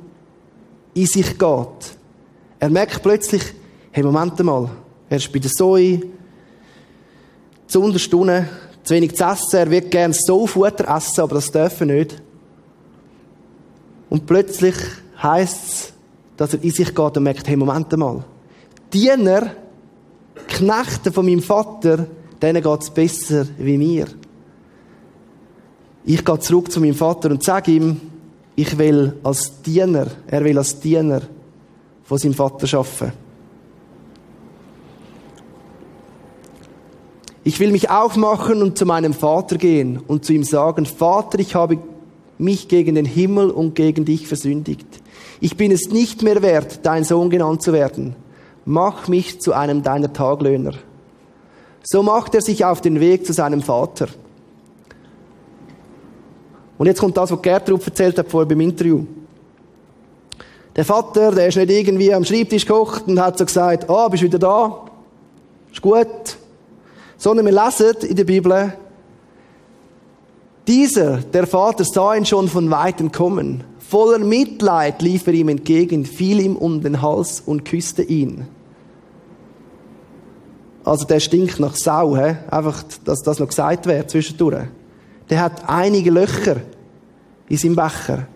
in 0.95 1.07
sich 1.07 1.39
geht. 1.39 1.97
Er 2.59 2.71
merkt 2.71 3.03
plötzlich, 3.03 3.43
hey, 3.93 4.03
Moment 4.03 4.39
mal, 4.41 4.71
er 5.09 5.17
ist 5.17 5.33
bei 5.33 5.39
der 5.39 5.51
Zoe, 5.51 6.03
zu 7.67 7.83
Unterstunden, 7.83 8.49
zu 8.83 8.95
wenig 8.95 9.15
zu 9.15 9.25
essen, 9.25 9.57
er 9.57 9.71
wird 9.71 9.91
gerne 9.91 10.15
so 10.15 10.47
Futter 10.47 10.89
essen, 10.97 11.21
aber 11.21 11.37
das 11.37 11.51
dürfen 11.51 11.89
nicht. 11.89 12.21
Und 14.09 14.27
plötzlich 14.27 14.75
heisst 15.23 15.65
es, 15.65 15.93
dass 16.37 16.55
er 16.55 16.65
in 16.65 16.71
sich 16.71 16.95
geht 16.95 17.17
und 17.17 17.23
merkt, 17.23 17.47
hey, 17.47 17.57
Moment 17.57 17.95
mal, 17.97 18.25
Diener, 18.93 19.53
Knechte 20.47 21.13
von 21.13 21.27
meinem 21.27 21.43
Vater, 21.43 22.07
denen 22.41 22.63
geht 22.63 22.83
es 22.83 22.91
besser 22.91 23.47
wie 23.59 23.77
mir. 23.77 24.07
Ich 26.05 26.25
gehe 26.25 26.39
zurück 26.39 26.73
zu 26.73 26.81
meinem 26.81 26.95
Vater 26.95 27.31
und 27.31 27.43
sage 27.43 27.73
ihm, 27.73 28.01
ich 28.59 28.77
will 28.77 29.15
als 29.23 29.63
Diener, 29.63 30.09
er 30.27 30.43
will 30.43 30.59
als 30.59 30.81
Diener 30.81 31.21
von 32.03 32.19
seinem 32.19 32.35
Vater 32.35 32.77
arbeiten. 32.77 33.13
Ich 37.45 37.61
will 37.61 37.71
mich 37.71 37.89
aufmachen 37.89 38.61
und 38.61 38.77
zu 38.77 38.85
meinem 38.85 39.15
Vater 39.15 39.59
gehen 39.59 40.01
und 40.05 40.25
zu 40.25 40.33
ihm 40.33 40.43
sagen, 40.43 40.87
Vater, 40.87 41.39
ich 41.39 41.55
habe 41.55 41.79
mich 42.37 42.67
gegen 42.67 42.97
den 42.97 43.05
Himmel 43.05 43.51
und 43.51 43.77
gegen 43.77 44.05
dich 44.05 44.27
versündigt. 44.27 44.89
Ich 45.41 45.57
bin 45.57 45.71
es 45.71 45.91
nicht 45.91 46.25
mehr 46.25 46.43
wert, 46.43 46.81
dein 46.83 47.05
Sohn 47.05 47.31
genannt 47.31 47.63
zu 47.63 47.73
werden. 47.73 48.17
Mach 48.65 49.07
mich 49.07 49.41
zu 49.41 49.53
einem 49.53 49.85
deiner 49.85 50.13
Taglöhner. 50.13 50.73
So 51.85 52.03
macht 52.03 52.35
er 52.35 52.41
sich 52.41 52.65
auf 52.65 52.81
den 52.81 52.99
Weg 52.99 53.25
zu 53.25 53.33
seinem 53.33 53.63
Vater. 53.63 54.09
Und 56.79 56.87
jetzt 56.87 57.01
kommt 57.01 57.17
das, 57.17 57.31
was 57.31 57.43
Gertrud 57.43 57.85
erzählt 57.85 58.17
hat 58.17 58.29
vorher 58.29 58.49
beim 58.49 58.61
Interview. 58.61 59.05
Der 60.77 60.85
Vater, 60.85 61.33
der 61.33 61.49
ist 61.49 61.57
nicht 61.57 61.71
irgendwie 61.71 62.15
am 62.15 62.25
Schreibtisch 62.25 62.65
gekocht 62.65 63.09
und 63.09 63.21
hat 63.21 63.37
so 63.37 63.45
gesagt, 63.45 63.91
ah, 63.91 64.07
oh, 64.07 64.09
bist 64.09 64.23
wieder 64.23 64.39
da? 64.39 64.85
Ist 65.73 65.83
gut. 65.83 66.37
Sondern 67.17 67.47
wir 67.47 67.53
lesen 67.53 68.09
in 68.09 68.15
der 68.15 68.25
Bibel, 68.25 68.73
dieser, 70.69 71.17
der 71.17 71.49
Vater, 71.49 71.83
sah 71.83 72.15
ihn 72.15 72.25
schon 72.25 72.47
von 72.47 72.71
weitem 72.71 73.11
kommen. 73.11 73.65
Voller 73.81 74.19
Mitleid 74.21 75.03
lief 75.03 75.27
er 75.27 75.33
ihm 75.33 75.49
entgegen, 75.49 76.05
fiel 76.05 76.39
ihm 76.41 76.55
um 76.55 76.81
den 76.81 77.03
Hals 77.03 77.43
und 77.45 77.65
küsste 77.65 78.03
ihn. 78.03 78.47
Also 80.85 81.07
der 81.07 81.19
stinkt 81.19 81.59
nach 81.59 81.75
Sau, 81.75 82.17
he? 82.17 82.37
einfach, 82.51 82.85
dass 83.05 83.23
das 83.23 83.41
noch 83.41 83.49
gesagt 83.49 83.87
wird 83.87 84.11
zwischendurch 84.11 84.69
der 85.31 85.41
hat 85.43 85.69
einige 85.69 86.11
Löcher 86.11 86.57
in 87.49 87.57
seinem 87.57 87.77
Becher. 87.77 88.27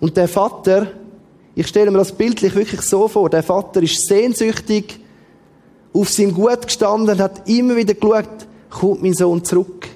Und 0.00 0.16
der 0.16 0.28
Vater, 0.28 0.88
ich 1.54 1.66
stelle 1.66 1.90
mir 1.90 1.98
das 1.98 2.12
bildlich 2.12 2.54
wirklich 2.54 2.82
so 2.82 3.08
vor, 3.08 3.30
der 3.30 3.42
Vater 3.42 3.82
ist 3.82 4.06
sehnsüchtig 4.06 5.00
auf 5.92 6.10
sein 6.10 6.34
Gut 6.34 6.66
gestanden 6.66 7.10
und 7.10 7.20
hat 7.20 7.48
immer 7.48 7.76
wieder 7.76 7.94
geschaut, 7.94 8.46
kommt 8.68 9.02
mein 9.02 9.14
Sohn 9.14 9.42
zurück. 9.44 9.88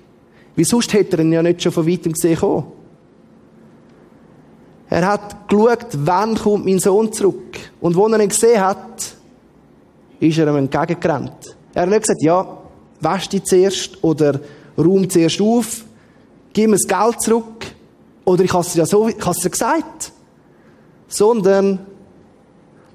Wie 0.56 0.64
sonst 0.64 0.92
hätte 0.92 1.18
er 1.18 1.24
ihn 1.24 1.32
ja 1.32 1.42
nicht 1.42 1.62
schon 1.62 1.72
von 1.72 1.86
weitem 1.86 2.12
gesehen 2.12 2.38
kommen. 2.38 2.64
Er 4.88 5.06
hat 5.06 5.48
geschaut, 5.48 5.86
wann 5.92 6.34
kommt 6.34 6.64
mein 6.64 6.78
Sohn 6.78 7.12
zurück. 7.12 7.58
Und 7.80 7.94
wo 7.94 8.08
er 8.08 8.20
ihn 8.20 8.28
gesehen 8.28 8.60
hat, 8.60 9.14
ist 10.18 10.38
er 10.38 10.48
ihm 10.48 10.56
entgegengerannt. 10.56 11.56
Er 11.74 11.82
hat 11.82 11.88
nicht 11.88 12.02
gesagt, 12.02 12.22
ja, 12.22 12.58
wasch 13.00 13.28
dich 13.28 13.44
zuerst 13.44 14.02
oder 14.02 14.40
räum 14.80 15.08
zuerst 15.08 15.40
auf, 15.40 15.84
gib 16.52 16.70
mir 16.70 16.76
das 16.76 16.86
Geld 16.86 17.20
zurück, 17.20 17.66
oder 18.24 18.44
ich 18.44 18.52
habe 18.52 18.64
es 18.64 18.74
ja 18.74 18.86
so, 18.86 19.08
ich 19.08 19.20
habe 19.20 19.36
es 19.36 19.42
ja 19.42 19.50
gesagt. 19.50 20.12
Sondern 21.08 21.80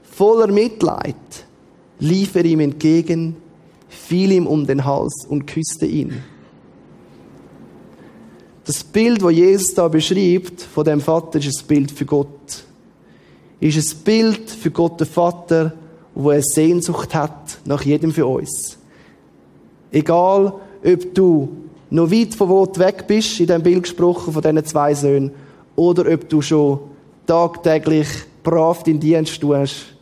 voller 0.04 0.48
Mitleid 0.48 1.16
lief 2.00 2.36
er 2.36 2.46
ihm 2.46 2.62
entgegen, 2.62 3.36
fiel 3.90 4.32
ihm 4.32 4.48
um 4.48 4.66
den 4.66 4.86
Hals 4.86 5.26
und 5.28 5.46
küsste 5.46 5.86
ihn. 5.86 6.24
Das 8.66 8.84
Bild, 8.84 9.22
das 9.22 9.32
Jesus 9.32 9.74
da 9.74 9.88
beschreibt, 9.88 10.62
von 10.62 10.84
dem 10.86 11.00
Vater, 11.00 11.40
ist 11.40 11.62
ein 11.62 11.68
Bild 11.68 11.92
für 11.92 12.06
Gott. 12.06 12.64
Ist 13.60 13.78
ein 13.78 14.04
Bild 14.04 14.50
für 14.50 14.72
Gott, 14.72 15.00
der 15.00 15.08
Vater, 15.08 15.74
wo 16.16 16.32
er 16.32 16.42
Sehnsucht 16.42 17.14
hat 17.14 17.60
nach 17.66 17.84
jedem 17.84 18.12
für 18.12 18.26
uns. 18.26 18.78
Egal, 19.92 20.54
ob 20.84 21.14
du 21.14 21.50
noch 21.90 22.12
weit 22.12 22.36
von 22.36 22.50
wo 22.50 22.66
du 22.66 22.80
weg 22.80 23.06
bist, 23.08 23.40
in 23.40 23.48
dem 23.48 23.64
Bild 23.64 23.84
gesprochen 23.84 24.34
von 24.34 24.42
diesen 24.42 24.66
zwei 24.66 24.94
Söhnen, 24.94 25.32
oder 25.76 26.12
ob 26.12 26.28
du 26.30 26.42
schon 26.42 26.80
tagtäglich 27.26 28.08
brav 28.44 28.84
deinen 28.84 29.00
Dienst 29.00 29.40
tust. 29.42 29.94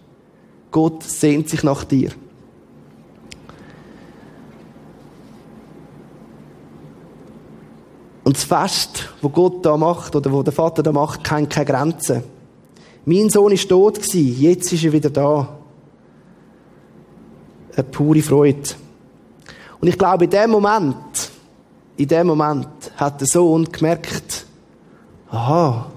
Gott 0.72 1.04
sehnt 1.04 1.50
sich 1.50 1.64
nach 1.64 1.84
dir. 1.84 2.12
Und 8.24 8.38
das 8.38 8.44
Fest, 8.46 9.10
wo 9.22 9.30
Gott 9.30 9.66
da 9.66 9.76
macht, 9.76 10.16
oder 10.16 10.32
wo 10.32 10.44
der 10.44 10.54
Vater 10.54 10.82
da 10.82 10.92
macht, 10.92 11.24
kennt 11.24 11.50
keine 11.50 11.66
Grenzen. 11.66 12.24
Mein 13.06 13.30
Sohn 13.30 13.52
ist 13.52 13.68
tot 13.68 13.96
gewesen, 13.96 14.42
jetzt 14.42 14.72
ist 14.72 14.84
er 14.86 14.94
wieder 14.94 15.10
da. 15.10 15.58
Eine 17.76 17.84
pure 17.84 18.22
Freude. 18.22 18.70
Und 19.82 19.90
ich 19.90 19.98
glaube, 19.98 20.24
in 20.24 20.30
dem 20.30 20.52
Moment, 20.52 21.23
in 21.98 22.08
dem 22.08 22.28
Moment 22.28 22.68
hat 22.96 23.22
der 23.22 23.28
Sohn 23.28 23.72
gemerkt, 23.72 24.46
aha, 25.30 25.92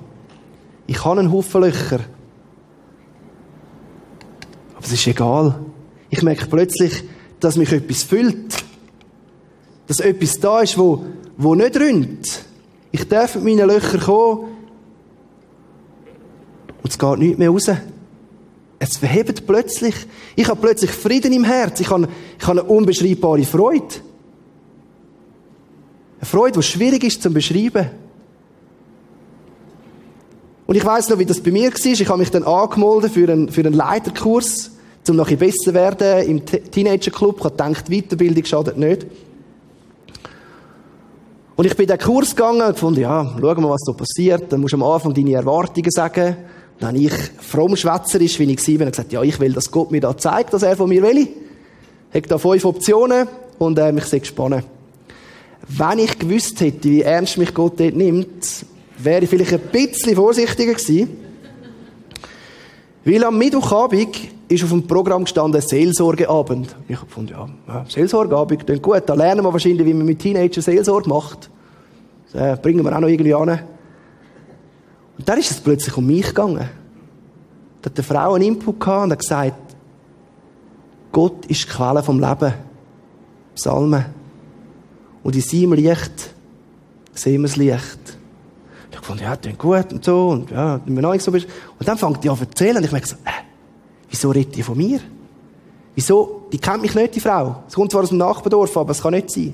ich 0.87 1.05
habe 1.05 1.21
einen 1.21 1.33
Haufen 1.33 1.63
Löcher. 1.63 2.01
Aber 4.75 4.85
es 4.85 4.93
ist 4.93 5.07
egal. 5.07 5.59
Ich 6.11 6.23
merke 6.23 6.47
plötzlich, 6.47 7.05
dass 7.41 7.57
mich 7.57 7.73
etwas 7.73 8.03
füllt. 8.03 8.65
Dass 9.87 10.01
etwas 10.01 10.39
da 10.39 10.61
ist, 10.61 10.79
wo, 10.79 11.05
wo 11.37 11.55
nicht 11.55 11.79
rinnt. 11.79 12.45
Ich 12.93 13.09
darf 13.09 13.35
mit 13.37 13.45
meinen 13.45 13.69
Löchern 13.69 14.01
kommen. 14.01 14.39
Und 16.83 16.91
es 16.91 16.99
geht 16.99 17.19
nicht 17.19 17.39
mehr 17.39 17.51
raus. 17.51 17.71
Es 18.79 18.97
verhebt 18.97 19.47
plötzlich. 19.47 19.95
Ich 20.37 20.49
habe 20.49 20.61
plötzlich 20.61 20.91
Frieden 20.91 21.33
im 21.33 21.45
Herz. 21.45 21.81
Ich 21.81 21.91
habe, 21.91 22.09
ich 22.39 22.47
habe 22.47 22.61
eine 22.61 22.69
unbeschreibbare 22.69 23.45
Freude. 23.45 23.95
Eine 26.27 26.41
Freude, 26.41 26.59
die 26.59 26.63
schwierig 26.65 27.05
ist 27.05 27.23
zu 27.23 27.31
beschreiben. 27.31 27.89
Und 30.67 30.75
ich 30.75 30.85
weiß 30.85 31.09
noch, 31.09 31.21
wie 31.21 31.25
das 31.25 31.41
bei 31.41 31.53
mir 31.53 31.71
war. 31.71 31.87
Ich 31.87 32.09
habe 32.09 32.19
mich 32.19 32.31
dann 32.33 32.43
angemeldet 32.43 33.13
für 33.13 33.31
einen, 33.31 33.49
für 33.49 33.61
einen 33.61 33.75
Leiterkurs, 33.75 34.73
um 35.09 35.15
noch 35.15 35.31
ein 35.31 35.39
besser 35.39 35.57
zu 35.67 35.75
werden 35.75 36.29
im 36.29 36.45
Teenager-Club. 36.45 37.37
Ich 37.39 37.45
habe 37.45 37.57
gedacht, 37.57 37.89
Weiterbildung 37.89 38.45
schadet 38.45 38.77
nicht. 38.77 39.07
Und 41.55 41.65
ich 41.65 41.77
bin 41.77 41.89
in 41.89 41.97
den 41.97 42.05
Kurs 42.05 42.35
gegangen 42.35 42.63
und 42.63 42.77
fand, 42.77 42.99
ja, 42.99 43.25
schauen 43.25 43.41
wir 43.41 43.61
mal, 43.61 43.71
was 43.71 43.83
so 43.83 43.93
passiert. 43.95 44.53
Dann 44.53 44.61
musst 44.61 44.73
du 44.73 44.79
am 44.79 44.83
Anfang 44.83 45.15
deine 45.15 45.35
Erwartungen 45.35 45.93
sagen. 45.93 46.37
Dann 46.81 46.89
habe 46.89 46.99
ich 46.99 47.15
frommschwätzerisch, 47.39 48.41
wie 48.41 48.53
ich 48.53 48.81
war, 48.81 48.91
gesagt, 48.91 49.13
ja, 49.13 49.23
ich 49.23 49.39
will, 49.39 49.53
dass 49.53 49.71
Gott 49.71 49.93
mir 49.93 50.01
da 50.01 50.17
zeigt, 50.17 50.53
dass 50.53 50.65
er 50.65 50.77
von 50.77 50.89
mir 50.89 51.05
will. 51.05 51.19
Ich 51.19 52.17
habe 52.17 52.29
da 52.29 52.37
fünf 52.37 52.65
Optionen 52.65 53.29
und 53.61 53.79
äh, 53.79 53.93
mich 53.93 54.07
sehr 54.07 54.21
gespannt. 54.21 54.65
Wenn 55.69 55.99
ich 55.99 56.19
gewusst 56.19 56.61
hätte, 56.61 56.89
wie 56.89 57.03
ernst 57.03 57.39
mich 57.39 57.53
Gott 57.53 57.81
dort 57.81 57.95
nimmt, 57.95 58.67
wäre 58.99 59.25
ich 59.25 59.31
vielleicht 59.31 59.53
ein 59.53 59.61
bisschen 59.73 60.15
vorsichtiger 60.15 60.75
gewesen. 60.75 61.09
Weil 63.05 63.25
am 63.25 63.39
Mittwochabend 63.39 64.17
ist 64.49 64.65
auf 64.65 64.71
dem 64.71 64.87
Programm 64.87 65.25
gestanden 65.25 65.61
Seelsorgeabend. 65.61 66.75
Ich 66.89 66.97
habe 66.97 67.07
gefunden, 67.07 67.35
ja, 67.69 67.85
Seelsorgeabend, 67.89 68.67
klingt 68.67 68.83
gut. 68.83 69.03
Da 69.07 69.15
lernen 69.15 69.45
wir 69.45 69.53
wahrscheinlich, 69.53 69.87
wie 69.87 69.95
man 69.95 70.07
mit 70.07 70.19
Teenagern 70.19 70.63
Seelsorge 70.63 71.09
macht. 71.09 71.51
Das 72.33 72.61
bringen 72.61 72.85
wir 72.85 72.95
auch 72.95 73.01
noch 73.01 73.09
irgendwie 73.09 73.35
an. 73.35 73.49
Und 75.19 75.29
dann 75.29 75.39
ist 75.39 75.51
es 75.51 75.61
plötzlich 75.61 75.97
um 75.97 76.07
mich 76.07 76.27
gegangen. 76.27 76.69
Da 77.81 77.91
hat 77.91 77.99
eine 77.99 78.05
Frau 78.05 78.35
einen 78.35 78.45
Input 78.45 78.81
gehabt 78.81 79.05
und 79.05 79.13
hat 79.13 79.19
gesagt, 79.21 79.77
Gott 81.13 81.47
ist 81.47 81.65
die 81.65 81.69
Quelle 81.69 82.03
vom 82.03 82.21
Leben. 82.21 82.53
Psalmen. 83.55 84.16
Und 85.27 85.35
in 85.35 85.43
seinem 85.43 85.73
Licht 85.73 86.31
sehen 87.13 87.43
wir 87.43 87.49
das 87.49 87.57
Licht. 87.57 88.19
Ich 88.93 88.99
fand, 88.99 89.21
ja, 89.21 89.35
das 89.35 89.59
gut 89.59 89.93
und 89.93 90.05
so, 90.05 90.29
und 90.29 90.53
ja, 90.53 90.81
wenn 90.85 90.95
man 90.95 91.03
noch 91.03 91.13
nicht 91.15 91.25
so 91.25 91.33
bist. 91.33 91.49
Und 91.77 91.89
dann 91.89 91.99
fängt 91.99 92.23
die 92.23 92.31
an 92.31 92.37
zu 92.37 92.45
erzählen, 92.45 92.77
und 92.77 92.85
ich 92.85 92.93
merke 92.93 93.09
so, 93.09 93.17
äh, 93.25 93.43
wieso 94.09 94.31
redet 94.31 94.55
die 94.55 94.63
von 94.63 94.77
mir? 94.77 95.01
Wieso? 95.97 96.43
Die 96.53 96.59
kennt 96.59 96.83
mich 96.83 96.95
nicht, 96.95 97.17
die 97.17 97.19
Frau. 97.19 97.65
Sie 97.67 97.75
kommt 97.75 97.91
zwar 97.91 98.05
aus 98.05 98.11
dem 98.11 98.19
Nachbardorf, 98.19 98.77
aber 98.77 98.93
es 98.93 99.03
kann 99.03 99.15
nicht 99.15 99.31
sein. 99.31 99.53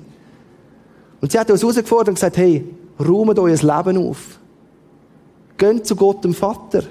Und 1.23 1.33
sie 1.33 1.39
hat 1.39 1.51
uns 1.51 1.63
herausgefordert 1.63 2.09
und 2.09 2.15
gesagt, 2.17 2.37
hey, 2.37 2.67
räumt 3.01 3.39
euer 3.39 3.57
Leben 3.57 3.97
auf. 3.97 4.39
Geht 5.57 5.87
zu 5.87 5.97
Gott, 5.97 6.23
dem 6.23 6.35
Vater. 6.35 6.83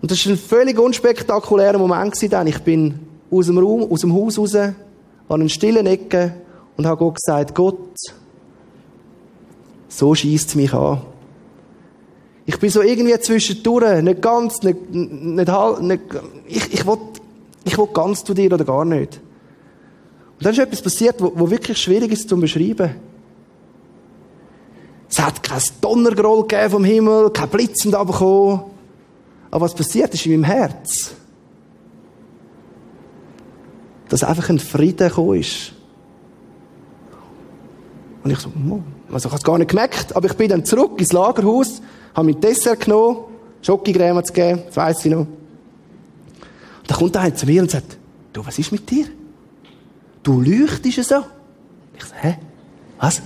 Und 0.00 0.08
das 0.08 0.24
war 0.24 0.34
ein 0.34 0.38
völlig 0.38 0.78
unspektakulärer 0.78 1.78
Moment, 1.78 2.14
denn 2.22 2.46
ich 2.46 2.60
bin 2.60 3.00
aus 3.28 3.46
dem 3.46 3.58
Raum, 3.58 3.90
aus 3.90 4.02
dem 4.02 4.14
Haus 4.14 4.38
raus, 4.38 4.56
an 5.28 5.40
einer 5.40 5.48
stillen 5.48 5.86
Ecke 5.86 6.34
und 6.76 6.86
habe 6.86 6.98
Gott 6.98 7.16
gesagt, 7.16 7.54
Gott, 7.54 7.96
so 9.88 10.14
schießt 10.14 10.56
mich 10.56 10.72
an. 10.72 11.02
Ich 12.46 12.58
bin 12.58 12.70
so 12.70 12.82
irgendwie 12.82 13.18
zwischendurch, 13.18 14.02
nicht 14.02 14.22
ganz, 14.22 14.62
nicht, 14.62 14.90
nicht 14.90 15.50
halb, 15.50 15.82
nicht, 15.82 16.02
ich, 16.46 16.72
ich 16.72 16.86
will, 16.86 16.98
ich 17.64 17.76
will 17.76 17.88
ganz 17.92 18.24
zu 18.24 18.32
dir 18.32 18.52
oder 18.52 18.64
gar 18.64 18.84
nicht. 18.84 19.20
Und 20.38 20.46
dann 20.46 20.52
ist 20.52 20.58
etwas 20.58 20.80
passiert, 20.80 21.20
wo, 21.20 21.32
wo 21.34 21.50
wirklich 21.50 21.76
schwierig 21.78 22.12
ist 22.12 22.28
zu 22.28 22.38
beschreiben. 22.38 22.94
Es 25.10 25.18
hat 25.18 25.42
kein 25.42 25.60
Donnergroll 25.80 26.46
vom 26.70 26.84
Himmel, 26.84 27.30
kein 27.30 27.48
Blitzen 27.48 27.90
da. 27.90 27.98
Aber 27.98 28.64
was 29.50 29.74
passiert 29.74 30.14
ist 30.14 30.26
in 30.26 30.32
meinem 30.32 30.44
Herz? 30.44 31.14
Dass 34.08 34.24
einfach 34.24 34.48
ein 34.48 34.58
Frieden 34.58 35.08
gekommen 35.08 35.40
ist. 35.40 35.72
Und 38.24 38.30
ich 38.30 38.38
so, 38.38 38.50
also 39.12 39.28
ich 39.28 39.32
habe 39.32 39.36
es 39.36 39.44
gar 39.44 39.58
nicht 39.58 39.70
gemerkt, 39.70 40.14
aber 40.14 40.26
ich 40.26 40.34
bin 40.34 40.48
dann 40.48 40.64
zurück 40.64 40.98
ins 40.98 41.12
Lagerhaus, 41.12 41.80
habe 42.14 42.30
mein 42.30 42.40
Dessert 42.40 42.80
genommen, 42.80 43.18
Schokocreme 43.62 44.24
zu 44.24 44.32
geben, 44.32 44.62
das 44.66 44.76
weiss 44.76 45.04
ich 45.04 45.10
noch. 45.10 45.20
Und 45.20 45.28
dann 46.86 46.98
kommt 46.98 47.16
einer 47.16 47.34
zu 47.34 47.46
mir 47.46 47.62
und 47.62 47.70
sagt, 47.70 47.98
du, 48.32 48.44
was 48.44 48.58
ist 48.58 48.72
mit 48.72 48.88
dir? 48.90 49.06
Du 50.22 50.40
leuchtest 50.40 51.08
so. 51.08 51.24
Ich 51.96 52.04
so, 52.04 52.14
hä? 52.20 52.38
Was? 52.98 53.22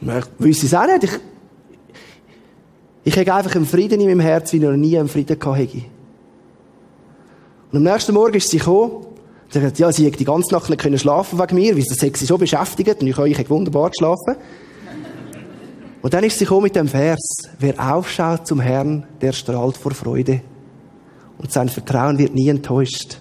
Ich 0.00 0.24
wüsste 0.38 0.66
es 0.66 0.74
auch 0.74 0.86
nicht. 0.86 1.04
Ich, 1.04 1.10
ich 3.04 3.18
habe 3.18 3.34
einfach 3.34 3.56
einen 3.56 3.66
Frieden 3.66 4.00
in 4.00 4.08
meinem 4.08 4.20
Herz, 4.20 4.52
wie 4.52 4.56
ich 4.56 4.62
noch 4.62 4.72
nie 4.72 4.98
einen 4.98 5.08
Frieden 5.08 5.38
hätte. 5.54 5.82
Und 7.72 7.78
am 7.78 7.82
nächsten 7.82 8.12
Morgen 8.12 8.34
ist 8.34 8.50
sie 8.50 8.58
gekommen 8.58 9.06
Sie 9.50 9.58
hat 9.58 9.62
gesagt, 9.62 9.78
ja, 9.78 9.92
sie 9.92 10.06
hätte 10.06 10.18
die 10.18 10.24
ganze 10.24 10.52
Nacht 10.52 10.68
nicht 10.68 10.80
können 10.80 10.98
schlafen 10.98 11.38
wegen 11.38 11.54
mir, 11.54 11.76
weil 11.76 11.82
sie 11.82 11.94
sich 11.94 12.26
schon 12.26 12.38
beschäftigt 12.38 13.00
und 13.00 13.06
ich 13.06 13.16
habe 13.16 13.50
wunderbar 13.50 13.90
geschlafen. 13.90 14.36
Und 16.02 16.12
dann 16.12 16.22
ist 16.22 16.38
sie 16.38 16.44
gekommen 16.44 16.64
mit 16.64 16.76
dem 16.76 16.88
Vers, 16.88 17.48
wer 17.58 17.94
aufschaut 17.94 18.46
zum 18.46 18.60
Herrn, 18.60 19.06
der 19.20 19.32
strahlt 19.32 19.76
vor 19.76 19.92
Freude. 19.92 20.42
Und 21.38 21.50
sein 21.50 21.68
Vertrauen 21.68 22.18
wird 22.18 22.34
nie 22.34 22.48
enttäuscht. 22.48 23.18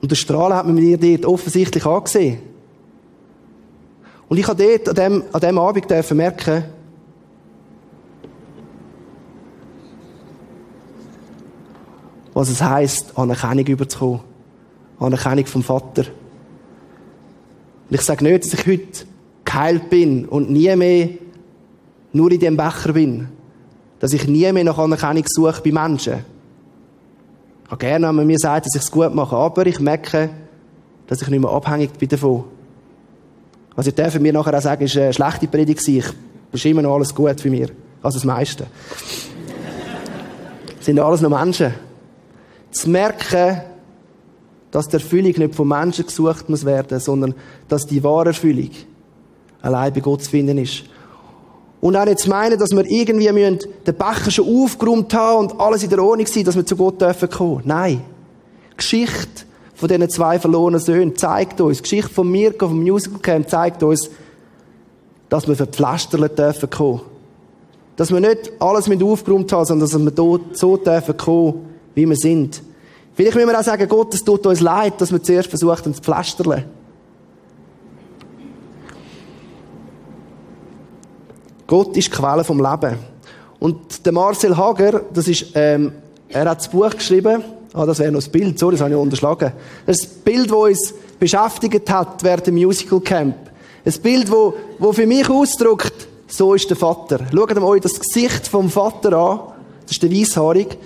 Und 0.00 0.10
der 0.10 0.16
Strahlen 0.16 0.56
hat 0.56 0.66
man 0.66 0.74
mir 0.74 0.98
dort 0.98 1.24
offensichtlich 1.24 1.86
angesehen. 1.86 2.40
Und 4.28 4.38
ich 4.38 4.48
habe 4.48 4.62
dort 4.62 4.88
an 4.88 4.94
dem, 4.94 5.24
an 5.32 5.40
dem 5.40 5.58
Abend 5.58 5.90
dürfen 5.90 6.16
merken, 6.16 6.64
was 12.32 12.48
es 12.48 12.60
heisst, 12.60 13.16
Anerkennung 13.16 13.66
überzukommen. 13.66 14.33
Anerkennung 14.98 15.46
vom 15.46 15.62
Vater. 15.62 16.04
Und 17.88 17.94
ich 17.94 18.02
sage 18.02 18.24
nicht, 18.24 18.44
dass 18.44 18.54
ich 18.54 18.66
heute 18.66 19.06
geheilt 19.44 19.90
bin 19.90 20.26
und 20.26 20.50
nie 20.50 20.74
mehr 20.76 21.08
nur 22.12 22.32
in 22.32 22.40
dem 22.40 22.56
Becher 22.56 22.92
bin. 22.92 23.28
Dass 24.00 24.12
ich 24.12 24.26
nie 24.26 24.50
mehr 24.52 24.64
nach 24.64 24.78
Anerkennung 24.78 25.24
suche 25.26 25.62
bei 25.62 25.72
Menschen. 25.72 26.24
Ich 27.64 27.70
habe 27.70 27.78
gerne, 27.78 28.08
wenn 28.08 28.16
man 28.16 28.26
mir 28.26 28.38
sagt, 28.38 28.66
dass 28.66 28.74
ich 28.74 28.82
es 28.82 28.90
gut 28.90 29.14
mache, 29.14 29.36
aber 29.36 29.66
ich 29.66 29.80
merke, 29.80 30.30
dass 31.06 31.22
ich 31.22 31.28
nicht 31.28 31.40
mehr 31.40 31.50
abhängig 31.50 31.92
bin 31.98 32.08
davon. 32.08 32.44
Was 33.74 33.86
ich 33.86 33.94
darf 33.94 34.18
mir 34.18 34.32
nachher 34.32 34.56
auch 34.56 34.62
sagen, 34.62 34.84
ist 34.84 34.96
eine 34.96 35.12
schlechte 35.12 35.48
Predigt 35.48 35.86
Ich 35.86 36.04
ist 36.52 36.64
immer 36.64 36.82
noch 36.82 36.94
alles 36.94 37.14
gut 37.14 37.40
für 37.40 37.50
mich. 37.50 37.72
Also 38.02 38.18
das 38.18 38.24
meiste. 38.24 38.66
Sind 40.80 40.98
alles 40.98 41.20
noch 41.20 41.30
Menschen. 41.30 41.74
Zu 42.70 42.90
merken, 42.90 43.62
dass 44.74 44.88
die 44.88 44.94
Erfüllung 44.94 45.32
nicht 45.36 45.54
von 45.54 45.68
Menschen 45.68 46.04
gesucht 46.04 46.48
muss 46.48 46.64
werden, 46.64 46.98
sondern 46.98 47.32
dass 47.68 47.86
die 47.86 48.02
wahre 48.02 48.30
Erfüllung 48.30 48.70
allein 49.62 49.92
bei 49.92 50.00
Gott 50.00 50.24
zu 50.24 50.30
finden 50.30 50.58
ist. 50.58 50.82
Und 51.80 51.94
auch 51.94 52.04
nicht 52.04 52.18
zu 52.18 52.28
meinen, 52.28 52.58
dass 52.58 52.72
wir 52.72 52.84
irgendwie 52.84 53.30
müssen 53.30 53.60
den 53.86 53.94
Becher 53.94 54.32
schon 54.32 54.48
aufgeräumt 54.48 55.14
haben 55.14 55.46
und 55.46 55.60
alles 55.60 55.84
in 55.84 55.90
der 55.90 56.02
Ordnung 56.02 56.26
sein, 56.26 56.42
dass 56.42 56.56
wir 56.56 56.66
zu 56.66 56.74
Gott 56.74 57.00
dürfen 57.00 57.30
kommen. 57.30 57.62
Nein. 57.64 58.02
Die 58.72 58.76
Geschichte 58.76 59.44
von 59.76 59.88
diesen 59.88 60.10
zwei 60.10 60.40
verlorenen 60.40 60.80
Söhnen 60.80 61.14
zeigt 61.14 61.60
uns, 61.60 61.76
die 61.76 61.82
Geschichte 61.84 62.12
von 62.12 62.28
Mirko, 62.28 62.66
vom 62.66 62.82
Musical 62.82 63.20
Camp 63.20 63.48
zeigt 63.48 63.80
uns, 63.84 64.10
dass 65.28 65.46
wir 65.46 65.54
verpflastert 65.54 66.36
dürfen 66.36 66.68
kommen. 66.68 67.02
Dass 67.94 68.10
wir 68.10 68.18
nicht 68.18 68.50
alles 68.58 68.88
mit 68.88 69.04
aufgeräumt 69.04 69.52
haben, 69.52 69.66
sondern 69.66 69.88
dass 69.88 70.16
wir 70.16 70.40
so 70.54 70.76
dürfen 70.78 71.16
kommen, 71.16 71.64
wie 71.94 72.08
wir 72.08 72.16
sind. 72.16 72.60
Vielleicht 73.14 73.36
müssen 73.36 73.48
wir 73.48 73.58
auch 73.58 73.64
sagen, 73.64 73.88
Gott, 73.88 74.12
es 74.14 74.24
tut 74.24 74.44
uns 74.46 74.60
leid, 74.60 75.00
dass 75.00 75.12
wir 75.12 75.22
zuerst 75.22 75.48
versucht 75.48 75.84
haben 75.84 75.94
zu 75.94 76.02
pflastern. 76.02 76.64
Gott 81.66 81.96
ist 81.96 82.08
die 82.08 82.10
Quelle 82.10 82.44
vom 82.44 82.58
Leben. 82.58 82.98
Und 83.60 84.04
der 84.04 84.12
Marcel 84.12 84.56
Hager, 84.56 85.02
das 85.12 85.28
ist, 85.28 85.46
ähm, 85.54 85.92
er 86.28 86.50
hat 86.50 86.58
das 86.58 86.68
Buch 86.68 86.90
geschrieben. 86.90 87.42
Ah, 87.72 87.86
das 87.86 87.98
wäre 87.98 88.12
noch 88.12 88.18
das 88.18 88.28
Bild. 88.28 88.58
Sorry, 88.58 88.72
das 88.72 88.82
habe 88.82 88.90
ich 88.90 88.96
unterschlagen. 88.96 89.52
Das 89.86 89.98
das 89.98 90.06
Bild, 90.06 90.50
das 90.50 90.56
uns 90.56 90.94
beschäftigt 91.18 91.88
hat 91.90 92.22
während 92.22 92.46
dem 92.46 92.54
Musical 92.54 93.00
Camp. 93.00 93.36
Ein 93.84 93.92
Bild, 94.02 94.30
wo, 94.30 94.54
wo 94.78 94.92
für 94.92 95.06
mich 95.06 95.28
ausdrückt, 95.28 96.08
so 96.26 96.54
ist 96.54 96.68
der 96.68 96.76
Vater. 96.76 97.20
Schaut 97.32 97.56
euch 97.56 97.80
das 97.80 97.98
Gesicht 97.98 98.48
vom 98.48 98.68
Vater 98.68 99.12
an. 99.16 99.40
Das 99.82 99.92
ist 99.92 100.02
der 100.02 100.10
Weisshaarig. 100.10 100.76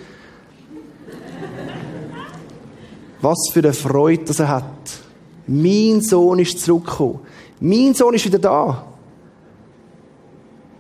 Was 3.21 3.51
für 3.53 3.61
eine 3.61 3.73
Freude, 3.73 4.25
dass 4.25 4.41
er 4.41 4.49
hat. 4.49 4.65
Mein 5.47 6.01
Sohn 6.03 6.39
ist 6.39 6.61
zurückgekommen. 6.61 7.21
Mein 7.61 7.95
Sohn 7.95 8.15
ist 8.15 8.25
wieder 8.25 8.39
da. 8.39 8.85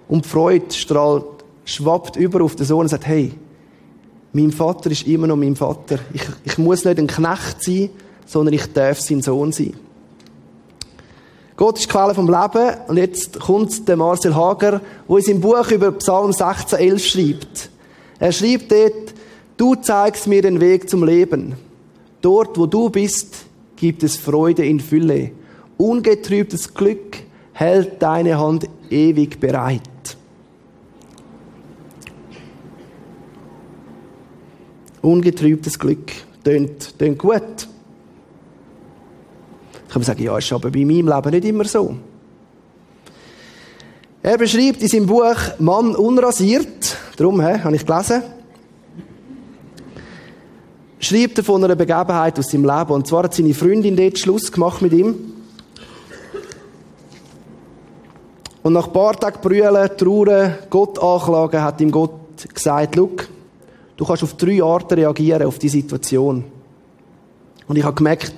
Und 0.09 0.25
die 0.25 0.29
Freude 0.29 0.73
strahlt, 0.73 1.25
schwappt 1.65 2.17
über 2.17 2.43
auf 2.43 2.55
den 2.55 2.67
Sohn 2.67 2.81
und 2.81 2.89
sagt, 2.89 3.07
hey, 3.07 3.33
mein 4.33 4.53
Vater 4.53 4.91
ist 4.91 5.07
immer 5.07 5.27
noch 5.27 5.37
mein 5.37 5.57
Vater. 5.57 5.99
Ich, 6.13 6.23
ich 6.45 6.59
muss 6.59 6.85
nicht 6.85 6.99
ein 6.99 7.07
Knecht 7.07 7.63
sein, 7.63 7.91
sondern 8.27 8.55
ich 8.55 8.73
darf 8.73 9.01
sein 9.01 9.23
Sohn 9.23 9.53
sein. 9.53 9.75
Gott 11.57 11.79
ist 11.79 11.87
die 11.87 11.93
Quelle 11.93 12.15
vom 12.15 12.27
Leben. 12.27 12.77
Und 12.87 12.99
jetzt 12.99 13.41
kommt 13.41 13.89
der 13.89 13.97
Marcel 13.97 14.35
Hager, 14.35 14.81
wo 15.09 15.17
in 15.17 15.25
seinem 15.25 15.41
Buch 15.41 15.71
über 15.71 15.91
Psalm 15.93 16.31
16,11 16.31 16.99
schreibt. 17.01 17.71
Er 18.21 18.33
schreibt 18.33 18.71
dort, 18.71 19.15
du 19.57 19.75
zeigst 19.75 20.27
mir 20.29 20.41
den 20.41 20.61
Weg 20.61 20.89
zum 20.89 21.05
Leben. 21.05 21.55
Dort, 22.21 22.59
wo 22.59 22.67
du 22.67 22.91
bist, 22.91 23.47
gibt 23.77 24.03
es 24.03 24.17
Freude 24.17 24.65
in 24.65 24.81
Fülle. 24.81 25.31
Ungetrübtes 25.77 26.75
Glück 26.75 27.19
hält 27.53 28.03
deine 28.03 28.39
Hand 28.39 28.69
ewig 28.91 29.39
bereit. 29.39 29.83
Ungetrübtes 35.01 35.79
Glück 35.79 36.13
tönt, 36.43 36.99
tönt 36.99 37.19
gut. 37.19 37.69
Ich 39.87 39.95
kann 39.95 40.03
sagen, 40.03 40.23
ja, 40.23 40.37
ist 40.37 40.53
aber 40.53 40.71
bei 40.71 40.85
meinem 40.85 41.09
Leben 41.09 41.31
nicht 41.31 41.45
immer 41.45 41.65
so. 41.65 41.97
Er 44.23 44.37
beschreibt 44.37 44.83
in 44.83 44.89
seinem 44.89 45.07
Buch 45.07 45.37
Mann 45.59 45.95
unrasiert, 45.95 46.97
darum 47.17 47.41
he, 47.41 47.61
habe 47.61 47.77
ich 47.77 47.87
gelesen, 47.87 48.23
schreibt 50.99 51.39
er 51.39 51.45
von 51.45 51.63
einer 51.63 51.77
Begebenheit 51.77 52.39
aus 52.39 52.51
seinem 52.51 52.65
Leben. 52.65 52.93
Und 52.93 53.07
zwar 53.07 53.25
hat 53.25 53.35
seine 53.35 53.55
Freundin 53.55 53.97
dort 53.97 54.19
Schluss 54.19 54.51
gemacht 54.51 54.83
mit 54.83 54.93
ihm. 54.93 55.15
Und 58.63 58.73
nach 58.73 58.87
ein 58.87 58.93
paar 58.93 59.19
Tagen 59.19 59.41
brüllen, 59.41 59.91
trauern, 59.97 60.55
Gott 60.69 60.99
anklagen, 60.99 61.63
hat 61.63 61.81
ihm 61.81 61.91
Gott 61.91 62.13
gesagt, 62.53 62.97
Look, 62.97 63.29
du 63.97 64.05
kannst 64.05 64.23
auf 64.23 64.35
drei 64.35 64.63
Arten 64.63 64.95
reagieren 64.95 65.47
auf 65.47 65.59
die 65.59 65.69
Situation. 65.69 66.45
Und 67.67 67.77
ich 67.77 67.85
habe 67.85 67.95
gemerkt, 67.95 68.35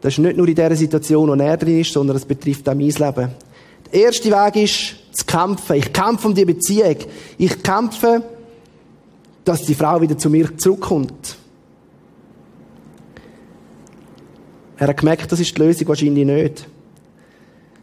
das 0.00 0.14
ist 0.14 0.18
nicht 0.18 0.36
nur 0.36 0.48
in 0.48 0.54
dieser 0.54 0.76
Situation, 0.76 1.28
wo 1.28 1.34
er 1.34 1.56
drin 1.56 1.80
ist, 1.80 1.92
sondern 1.92 2.16
es 2.16 2.24
betrifft 2.24 2.68
auch 2.68 2.74
mein 2.74 2.88
Leben. 2.88 3.30
Der 3.92 4.02
erste 4.04 4.30
Weg 4.30 4.56
ist, 4.56 4.96
zu 5.16 5.24
kämpfen. 5.24 5.76
Ich 5.76 5.92
kämpfe 5.92 6.28
um 6.28 6.34
die 6.34 6.44
Beziehung. 6.44 6.96
Ich 7.38 7.62
kämpfe 7.62 8.22
dass 9.46 9.62
die 9.62 9.76
Frau 9.76 10.00
wieder 10.00 10.18
zu 10.18 10.28
mir 10.28 10.58
zurückkommt. 10.58 11.38
Er 14.76 14.88
hat 14.88 14.96
gemerkt, 14.96 15.30
das 15.30 15.38
ist 15.38 15.56
die 15.56 15.62
Lösung 15.62 15.86
wahrscheinlich 15.86 16.26
nicht. 16.26 16.68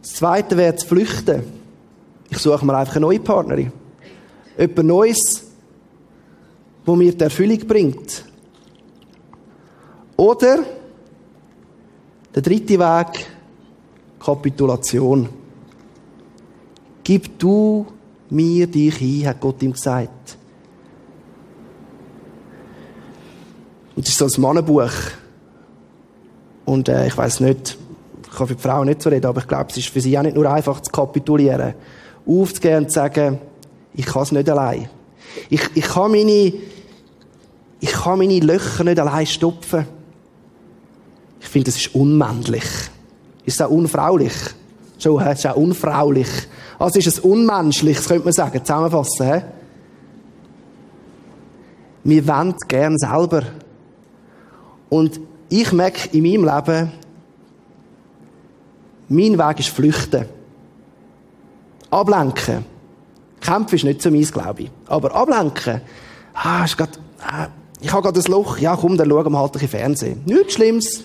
Das 0.02 0.12
Zweite 0.12 0.58
wäre 0.58 0.76
zu 0.76 0.86
flüchten. 0.86 1.42
Ich 2.28 2.36
suche 2.36 2.66
mir 2.66 2.76
einfach 2.76 2.96
eine 2.96 3.06
neue 3.06 3.18
Partnerin. 3.18 3.72
Etwas 4.58 4.84
Neues, 4.84 5.42
wo 6.84 6.94
mir 6.94 7.14
die 7.14 7.24
Erfüllung 7.24 7.58
bringt. 7.66 8.26
Oder 10.16 10.64
der 12.34 12.42
dritte 12.42 12.78
Weg, 12.78 13.26
Kapitulation. 14.20 15.30
Gib 17.02 17.38
du 17.38 17.86
mir 18.28 18.66
dich 18.66 18.96
hin, 18.96 19.26
hat 19.26 19.40
Gott 19.40 19.62
ihm 19.62 19.72
gesagt. 19.72 20.36
Und 23.96 24.06
das 24.06 24.08
ist 24.08 24.18
so 24.18 24.26
ein 24.26 24.42
Mannenbuch. 24.42 24.90
Und 26.64 26.88
äh, 26.88 27.06
ich 27.06 27.16
weiß 27.16 27.40
nicht, 27.40 27.78
ich 28.22 28.36
kann 28.36 28.48
für 28.48 28.54
die 28.56 28.62
Frau 28.62 28.84
nicht 28.84 29.02
so 29.02 29.10
reden, 29.10 29.26
aber 29.26 29.40
ich 29.40 29.46
glaube, 29.46 29.66
es 29.70 29.76
ist 29.76 29.88
für 29.88 30.00
sie 30.00 30.18
auch 30.18 30.22
nicht 30.22 30.34
nur 30.34 30.50
einfach 30.50 30.80
zu 30.80 30.90
kapitulieren. 30.90 31.74
Aufzugehen 32.26 32.84
und 32.84 32.90
zu 32.90 32.94
sagen, 32.94 33.38
ich 33.94 34.06
kann 34.06 34.22
es 34.22 34.32
nicht 34.32 34.48
allein. 34.48 34.88
Ich, 35.50 35.62
ich 35.74 35.84
kann 35.84 36.10
meine, 36.10 36.52
ich 37.80 37.92
kann 37.92 38.18
meine 38.18 38.40
Löcher 38.40 38.84
nicht 38.84 38.98
allein 38.98 39.26
stopfen. 39.26 39.86
Ich 41.40 41.48
finde, 41.48 41.66
das 41.66 41.76
ist 41.76 41.94
unmännlich. 41.94 42.64
Ist 43.44 43.62
auch 43.62 43.70
unfraulich? 43.70 44.32
Schon, 44.98 45.20
es 45.22 45.40
ist 45.40 45.46
auch 45.46 45.56
unfraulich. 45.56 46.28
Also 46.78 46.98
ist 46.98 47.06
es 47.06 47.20
unmenschlich, 47.20 47.98
das 47.98 48.08
könnte 48.08 48.24
man 48.24 48.32
sagen, 48.32 48.64
zusammenfassen. 48.64 49.32
He? 49.32 49.40
Wir 52.04 52.26
wollen 52.26 52.54
gern 52.68 52.98
selber. 52.98 53.42
Und 54.94 55.18
ich 55.48 55.72
merke 55.72 56.16
in 56.16 56.22
meinem 56.22 56.44
Leben, 56.44 56.92
mein 59.08 59.36
Weg 59.36 59.58
ist 59.58 59.70
flüchten. 59.70 60.26
Ablenken. 61.90 62.64
Kämpfen 63.40 63.74
ist 63.74 63.82
nicht 63.82 64.02
so 64.02 64.12
meins, 64.12 64.30
glaube 64.30 64.62
ich. 64.62 64.70
Aber 64.86 65.12
ablenken. 65.12 65.80
Ah, 66.32 66.64
ist 66.64 66.76
grad, 66.76 66.90
ah, 67.26 67.48
ich 67.80 67.92
habe 67.92 68.02
gerade 68.02 68.20
ein 68.20 68.30
Loch. 68.30 68.58
Ja, 68.58 68.76
komm, 68.76 68.96
dann 68.96 69.10
schauen 69.10 69.32
wir 69.32 69.38
halt 69.40 69.60
ein 69.60 69.68
Fernsehen. 69.68 70.22
Nichts 70.26 70.54
Schlimmes. 70.54 71.02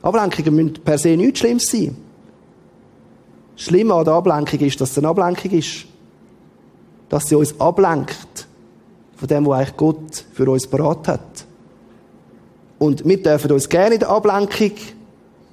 Ablenkungen 0.00 0.54
müssen 0.54 0.82
per 0.82 0.96
se 0.96 1.14
nichts 1.14 1.40
Schlimmes 1.40 1.66
sein. 1.66 1.94
Schlimm 3.56 3.92
an 3.92 4.06
der 4.06 4.14
Ablenkung 4.14 4.60
ist, 4.60 4.80
dass 4.80 4.92
es 4.92 4.98
eine 4.98 5.08
Ablenkung 5.08 5.50
ist. 5.50 5.84
Dass 7.10 7.26
sie 7.26 7.34
uns 7.34 7.60
ablenkt 7.60 8.46
von 9.14 9.28
dem, 9.28 9.44
was 9.44 9.58
eigentlich 9.58 9.76
Gott 9.76 10.24
für 10.32 10.50
uns 10.50 10.66
parat 10.66 11.06
hat. 11.06 11.44
Und 12.78 13.06
wir 13.06 13.22
dürfen 13.22 13.52
uns 13.52 13.68
gerne 13.68 13.94
in 13.94 14.00
der 14.00 14.10
Ablenkung 14.10 14.72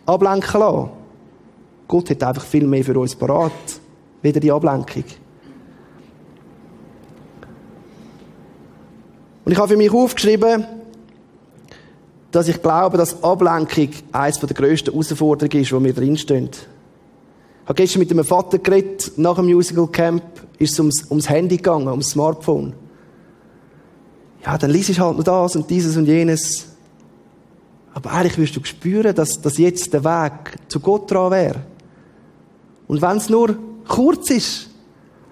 ablenken 0.05 0.59
lassen. 0.59 0.89
Gott 1.87 2.09
hat 2.09 2.23
einfach 2.23 2.45
viel 2.45 2.65
mehr 2.65 2.83
für 2.83 2.97
uns 2.97 3.15
parat, 3.15 3.51
weder 4.21 4.39
die 4.39 4.51
Ablenkung. 4.51 5.03
Und 9.43 9.51
ich 9.51 9.57
habe 9.57 9.69
für 9.69 9.77
mich 9.77 9.91
aufgeschrieben, 9.91 10.65
dass 12.31 12.47
ich 12.47 12.61
glaube, 12.61 12.97
dass 12.97 13.23
Ablenkung 13.23 13.89
eines 14.11 14.39
der 14.39 14.55
grössten 14.55 14.91
Herausforderungen 14.91 15.61
ist, 15.61 15.73
wo 15.73 15.83
wir 15.83 15.93
drinstehen. 15.93 16.49
Ich 16.53 17.67
habe 17.67 17.75
gestern 17.75 17.99
mit 17.99 18.11
einem 18.11 18.23
Vater 18.23 18.59
geredet, 18.59 19.11
nach 19.17 19.35
dem 19.35 19.45
Musical 19.45 19.87
Camp, 19.87 20.23
ist 20.57 20.73
es 20.73 20.79
ums, 20.79 21.05
ums 21.09 21.29
Handy 21.29 21.57
gegangen, 21.57 21.87
ums 21.87 22.11
Smartphone. 22.11 22.73
Ja, 24.45 24.57
dann 24.57 24.71
liest 24.71 24.89
ich 24.89 24.99
halt 24.99 25.17
noch 25.17 25.23
das 25.23 25.55
und 25.55 25.69
dieses 25.69 25.97
und 25.97 26.05
jenes. 26.05 26.67
Aber 27.93 28.11
eigentlich 28.11 28.37
wirst 28.37 28.55
du 28.55 28.63
spüren, 28.63 29.13
dass, 29.13 29.41
dass 29.41 29.57
jetzt 29.57 29.93
der 29.93 30.03
Weg 30.03 30.57
zu 30.69 30.79
Gott 30.79 31.11
dran 31.11 31.31
wäre. 31.31 31.61
Und 32.87 33.01
wenn 33.01 33.17
es 33.17 33.29
nur 33.29 33.57
kurz 33.87 34.29
ist, 34.29 34.69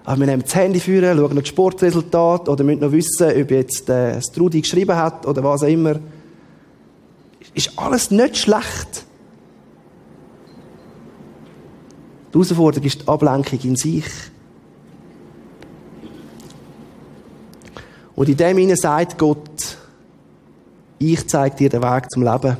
aber 0.04 0.20
wir 0.20 0.26
nehmen 0.26 0.42
das 0.42 0.54
Handy 0.54 0.80
führen, 0.80 1.16
schauen 1.16 1.34
noch 1.34 1.42
das 1.42 1.48
Sportresultat 1.48 2.48
oder 2.48 2.64
müssen 2.64 2.80
noch 2.80 2.92
wissen, 2.92 3.28
ob 3.28 3.50
jetzt 3.50 3.88
äh, 3.88 4.14
das 4.14 4.32
Trudi 4.32 4.60
geschrieben 4.60 4.96
hat 4.96 5.26
oder 5.26 5.44
was 5.44 5.62
auch 5.62 5.68
immer. 5.68 6.00
Ist 7.54 7.78
alles 7.78 8.10
nicht 8.10 8.36
schlecht. 8.38 9.04
Die 12.32 12.38
Herausforderung 12.38 12.86
ist 12.86 13.02
die 13.02 13.08
Ablenkung 13.08 13.58
in 13.62 13.76
sich. 13.76 14.04
Und 18.14 18.28
in 18.28 18.36
dem 18.36 18.58
hinein 18.58 18.76
sagt 18.76 19.18
Gott, 19.18 19.78
ich 21.00 21.26
zeige 21.28 21.56
dir 21.56 21.68
den 21.70 21.82
Weg 21.82 22.10
zum 22.10 22.22
Leben. 22.22 22.56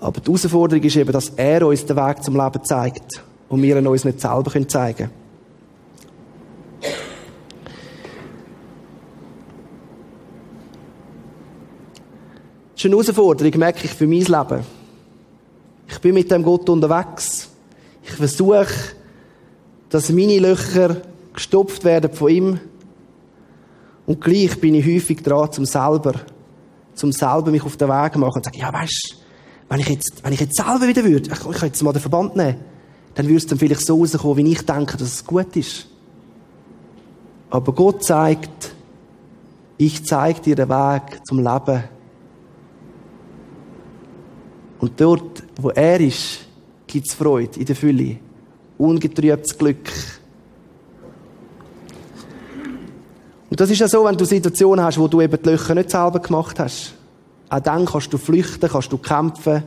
Aber 0.00 0.20
die 0.20 0.26
Herausforderung 0.26 0.82
ist 0.82 0.96
eben, 0.96 1.12
dass 1.12 1.30
er 1.36 1.66
uns 1.66 1.84
den 1.84 1.96
Weg 1.96 2.22
zum 2.22 2.36
Leben 2.36 2.64
zeigt 2.64 3.22
und 3.48 3.62
wir 3.62 3.76
ihn 3.76 3.86
uns 3.86 4.04
nicht 4.04 4.20
selber 4.20 4.50
zeigen 4.68 4.96
können. 4.96 5.10
Das 12.72 12.78
ist 12.78 12.84
eine 12.86 12.94
Herausforderung, 12.94 13.58
merke 13.58 13.84
ich, 13.84 13.92
für 13.92 14.06
mein 14.06 14.20
Leben. 14.20 14.64
Ich 15.86 15.98
bin 15.98 16.14
mit 16.14 16.30
dem 16.30 16.42
Gott 16.42 16.68
unterwegs. 16.68 17.48
Ich 18.02 18.12
versuche, 18.12 18.66
dass 19.90 20.10
meine 20.10 20.38
Löcher 20.38 20.96
gestopft 21.34 21.84
werden 21.84 22.12
von 22.12 22.30
ihm. 22.30 22.60
Und 24.06 24.20
gleich 24.20 24.58
bin 24.60 24.74
ich 24.74 24.86
häufig 24.86 25.22
dran, 25.22 25.52
zum 25.52 25.66
selber, 25.66 26.14
zum 27.04 27.12
selber 27.12 27.50
mich 27.50 27.62
auf 27.62 27.76
den 27.76 27.88
Weg 27.88 28.16
machen 28.16 28.36
und 28.36 28.44
sagen, 28.44 28.58
ja, 28.58 28.72
weißt, 28.72 29.16
wenn 29.68 29.80
ich 29.80 29.88
jetzt, 29.88 30.24
wenn 30.24 30.32
ich 30.32 30.40
jetzt 30.40 30.56
selber 30.56 30.86
wieder 30.86 31.04
würde, 31.04 31.30
ich, 31.30 31.38
ich 31.38 31.56
kann 31.56 31.68
jetzt 31.68 31.82
mal 31.82 31.92
den 31.92 32.00
Verband 32.00 32.34
nehmen, 32.34 32.56
dann 33.14 33.26
würde 33.26 33.36
es 33.36 33.46
dann 33.46 33.58
vielleicht 33.58 33.84
so 33.84 33.98
rauskommen, 33.98 34.38
wie 34.38 34.52
ich 34.52 34.62
denke, 34.64 34.96
dass 34.96 35.08
es 35.08 35.24
gut 35.24 35.54
ist. 35.56 35.86
Aber 37.50 37.72
Gott 37.72 38.02
zeigt, 38.02 38.74
ich 39.76 40.04
zeige 40.04 40.40
dir 40.40 40.56
den 40.56 40.68
Weg 40.68 41.20
zum 41.26 41.38
Leben. 41.38 41.84
Und 44.78 45.00
dort, 45.00 45.42
wo 45.60 45.70
er 45.70 46.00
ist, 46.00 46.40
gibt 46.86 47.06
es 47.06 47.14
Freude 47.14 47.60
in 47.60 47.66
der 47.66 47.76
Fülle. 47.76 48.16
Ungetrübtes 48.78 49.56
Glück. 49.56 49.90
Und 53.54 53.60
das 53.60 53.70
ist 53.70 53.78
ja 53.78 53.86
so, 53.86 54.04
wenn 54.04 54.16
du 54.16 54.24
Situationen 54.24 54.84
hast, 54.84 54.98
wo 54.98 55.06
du 55.06 55.20
eben 55.20 55.40
die 55.40 55.48
Löcher 55.48 55.76
nicht 55.76 55.88
selber 55.88 56.18
gemacht 56.18 56.58
hast. 56.58 56.92
Auch 57.48 57.60
dann 57.60 57.86
kannst 57.86 58.12
du 58.12 58.18
flüchten, 58.18 58.68
kannst 58.68 58.90
du 58.90 58.98
kämpfen. 58.98 59.62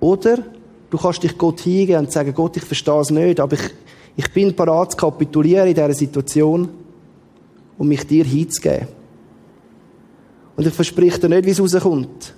Oder 0.00 0.38
du 0.90 0.98
kannst 0.98 1.22
dich 1.22 1.38
Gott 1.38 1.60
hingehen 1.60 2.00
und 2.00 2.10
sagen, 2.10 2.34
Gott, 2.34 2.56
ich 2.56 2.64
verstehe 2.64 2.98
es 2.98 3.10
nicht, 3.10 3.38
aber 3.38 3.54
ich, 3.54 3.70
ich 4.16 4.32
bin 4.32 4.56
parat 4.56 4.90
zu 4.90 4.96
kapitulieren 4.96 5.68
in 5.68 5.74
dieser 5.76 5.94
Situation 5.94 6.68
und 7.78 7.86
mich 7.86 8.04
dir 8.08 8.24
hinzugeben. 8.24 8.88
Und 10.56 10.66
ich 10.66 10.74
verspreche 10.74 11.20
dir 11.20 11.28
nicht, 11.28 11.46
wie 11.46 11.50
es 11.50 11.60
rauskommt. 11.60 12.34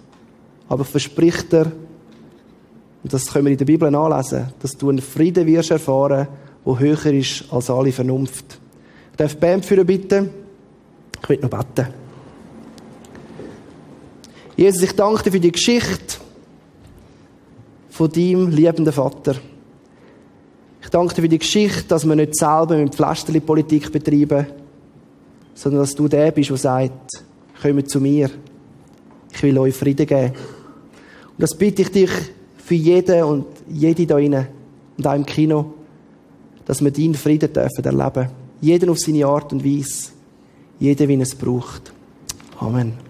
Aber 0.68 0.82
ich 0.82 0.88
verspreche 0.88 1.44
dir, 1.44 1.72
und 3.02 3.10
das 3.10 3.24
können 3.32 3.46
wir 3.46 3.52
in 3.52 3.58
der 3.58 3.64
Bibel 3.64 3.90
nachlesen, 3.90 4.52
dass 4.60 4.76
du 4.76 4.90
einen 4.90 5.00
Frieden 5.00 5.46
wirst 5.46 5.70
erfahren, 5.70 6.28
der 6.66 6.78
höher 6.78 7.06
ist 7.06 7.46
als 7.50 7.70
alle 7.70 7.90
Vernunft. 7.90 8.58
Ich 9.12 9.16
darf 9.16 9.34
Band 9.38 9.64
führen, 9.64 9.86
bitte. 9.86 10.28
Ich 11.22 11.28
will 11.28 11.38
noch 11.40 11.50
beten. 11.50 11.88
Jesus, 14.56 14.82
ich 14.82 14.92
danke 14.92 15.22
dir 15.24 15.32
für 15.32 15.40
die 15.40 15.52
Geschichte 15.52 16.16
von 17.90 18.10
deinem 18.10 18.50
liebenden 18.50 18.92
Vater. 18.92 19.36
Ich 20.82 20.88
danke 20.88 21.14
dir 21.14 21.22
für 21.22 21.28
die 21.28 21.38
Geschichte, 21.38 21.84
dass 21.88 22.06
wir 22.06 22.16
nicht 22.16 22.34
selber 22.34 22.76
mit 22.76 22.94
Pflasterli-Politik 22.94 23.92
betreiben, 23.92 24.46
sondern 25.54 25.82
dass 25.82 25.94
du 25.94 26.08
der 26.08 26.30
bist, 26.30 26.50
der 26.50 26.56
sagt, 26.56 27.24
kommt 27.60 27.90
zu 27.90 28.00
mir. 28.00 28.30
Ich 29.32 29.42
will 29.42 29.58
euch 29.58 29.74
Frieden 29.74 30.06
geben. 30.06 30.32
Und 30.32 31.42
das 31.42 31.54
bitte 31.56 31.82
ich 31.82 31.90
dich 31.90 32.10
für 32.56 32.74
jeden 32.74 33.22
und 33.24 33.46
jede 33.68 34.06
da 34.06 34.14
drinnen 34.14 34.46
und 34.96 35.06
auch 35.06 35.14
im 35.14 35.26
Kino, 35.26 35.74
dass 36.64 36.82
wir 36.82 36.90
deinen 36.90 37.14
Frieden 37.14 37.52
dürfen 37.52 37.84
erleben. 37.84 38.30
Jeden 38.60 38.90
auf 38.90 38.98
seine 38.98 39.26
Art 39.26 39.52
und 39.52 39.64
Weise. 39.64 40.17
Jeder, 40.78 41.08
wie 41.08 41.14
er 41.14 41.22
es 41.22 41.34
braucht. 41.34 41.92
Amen. 42.58 43.07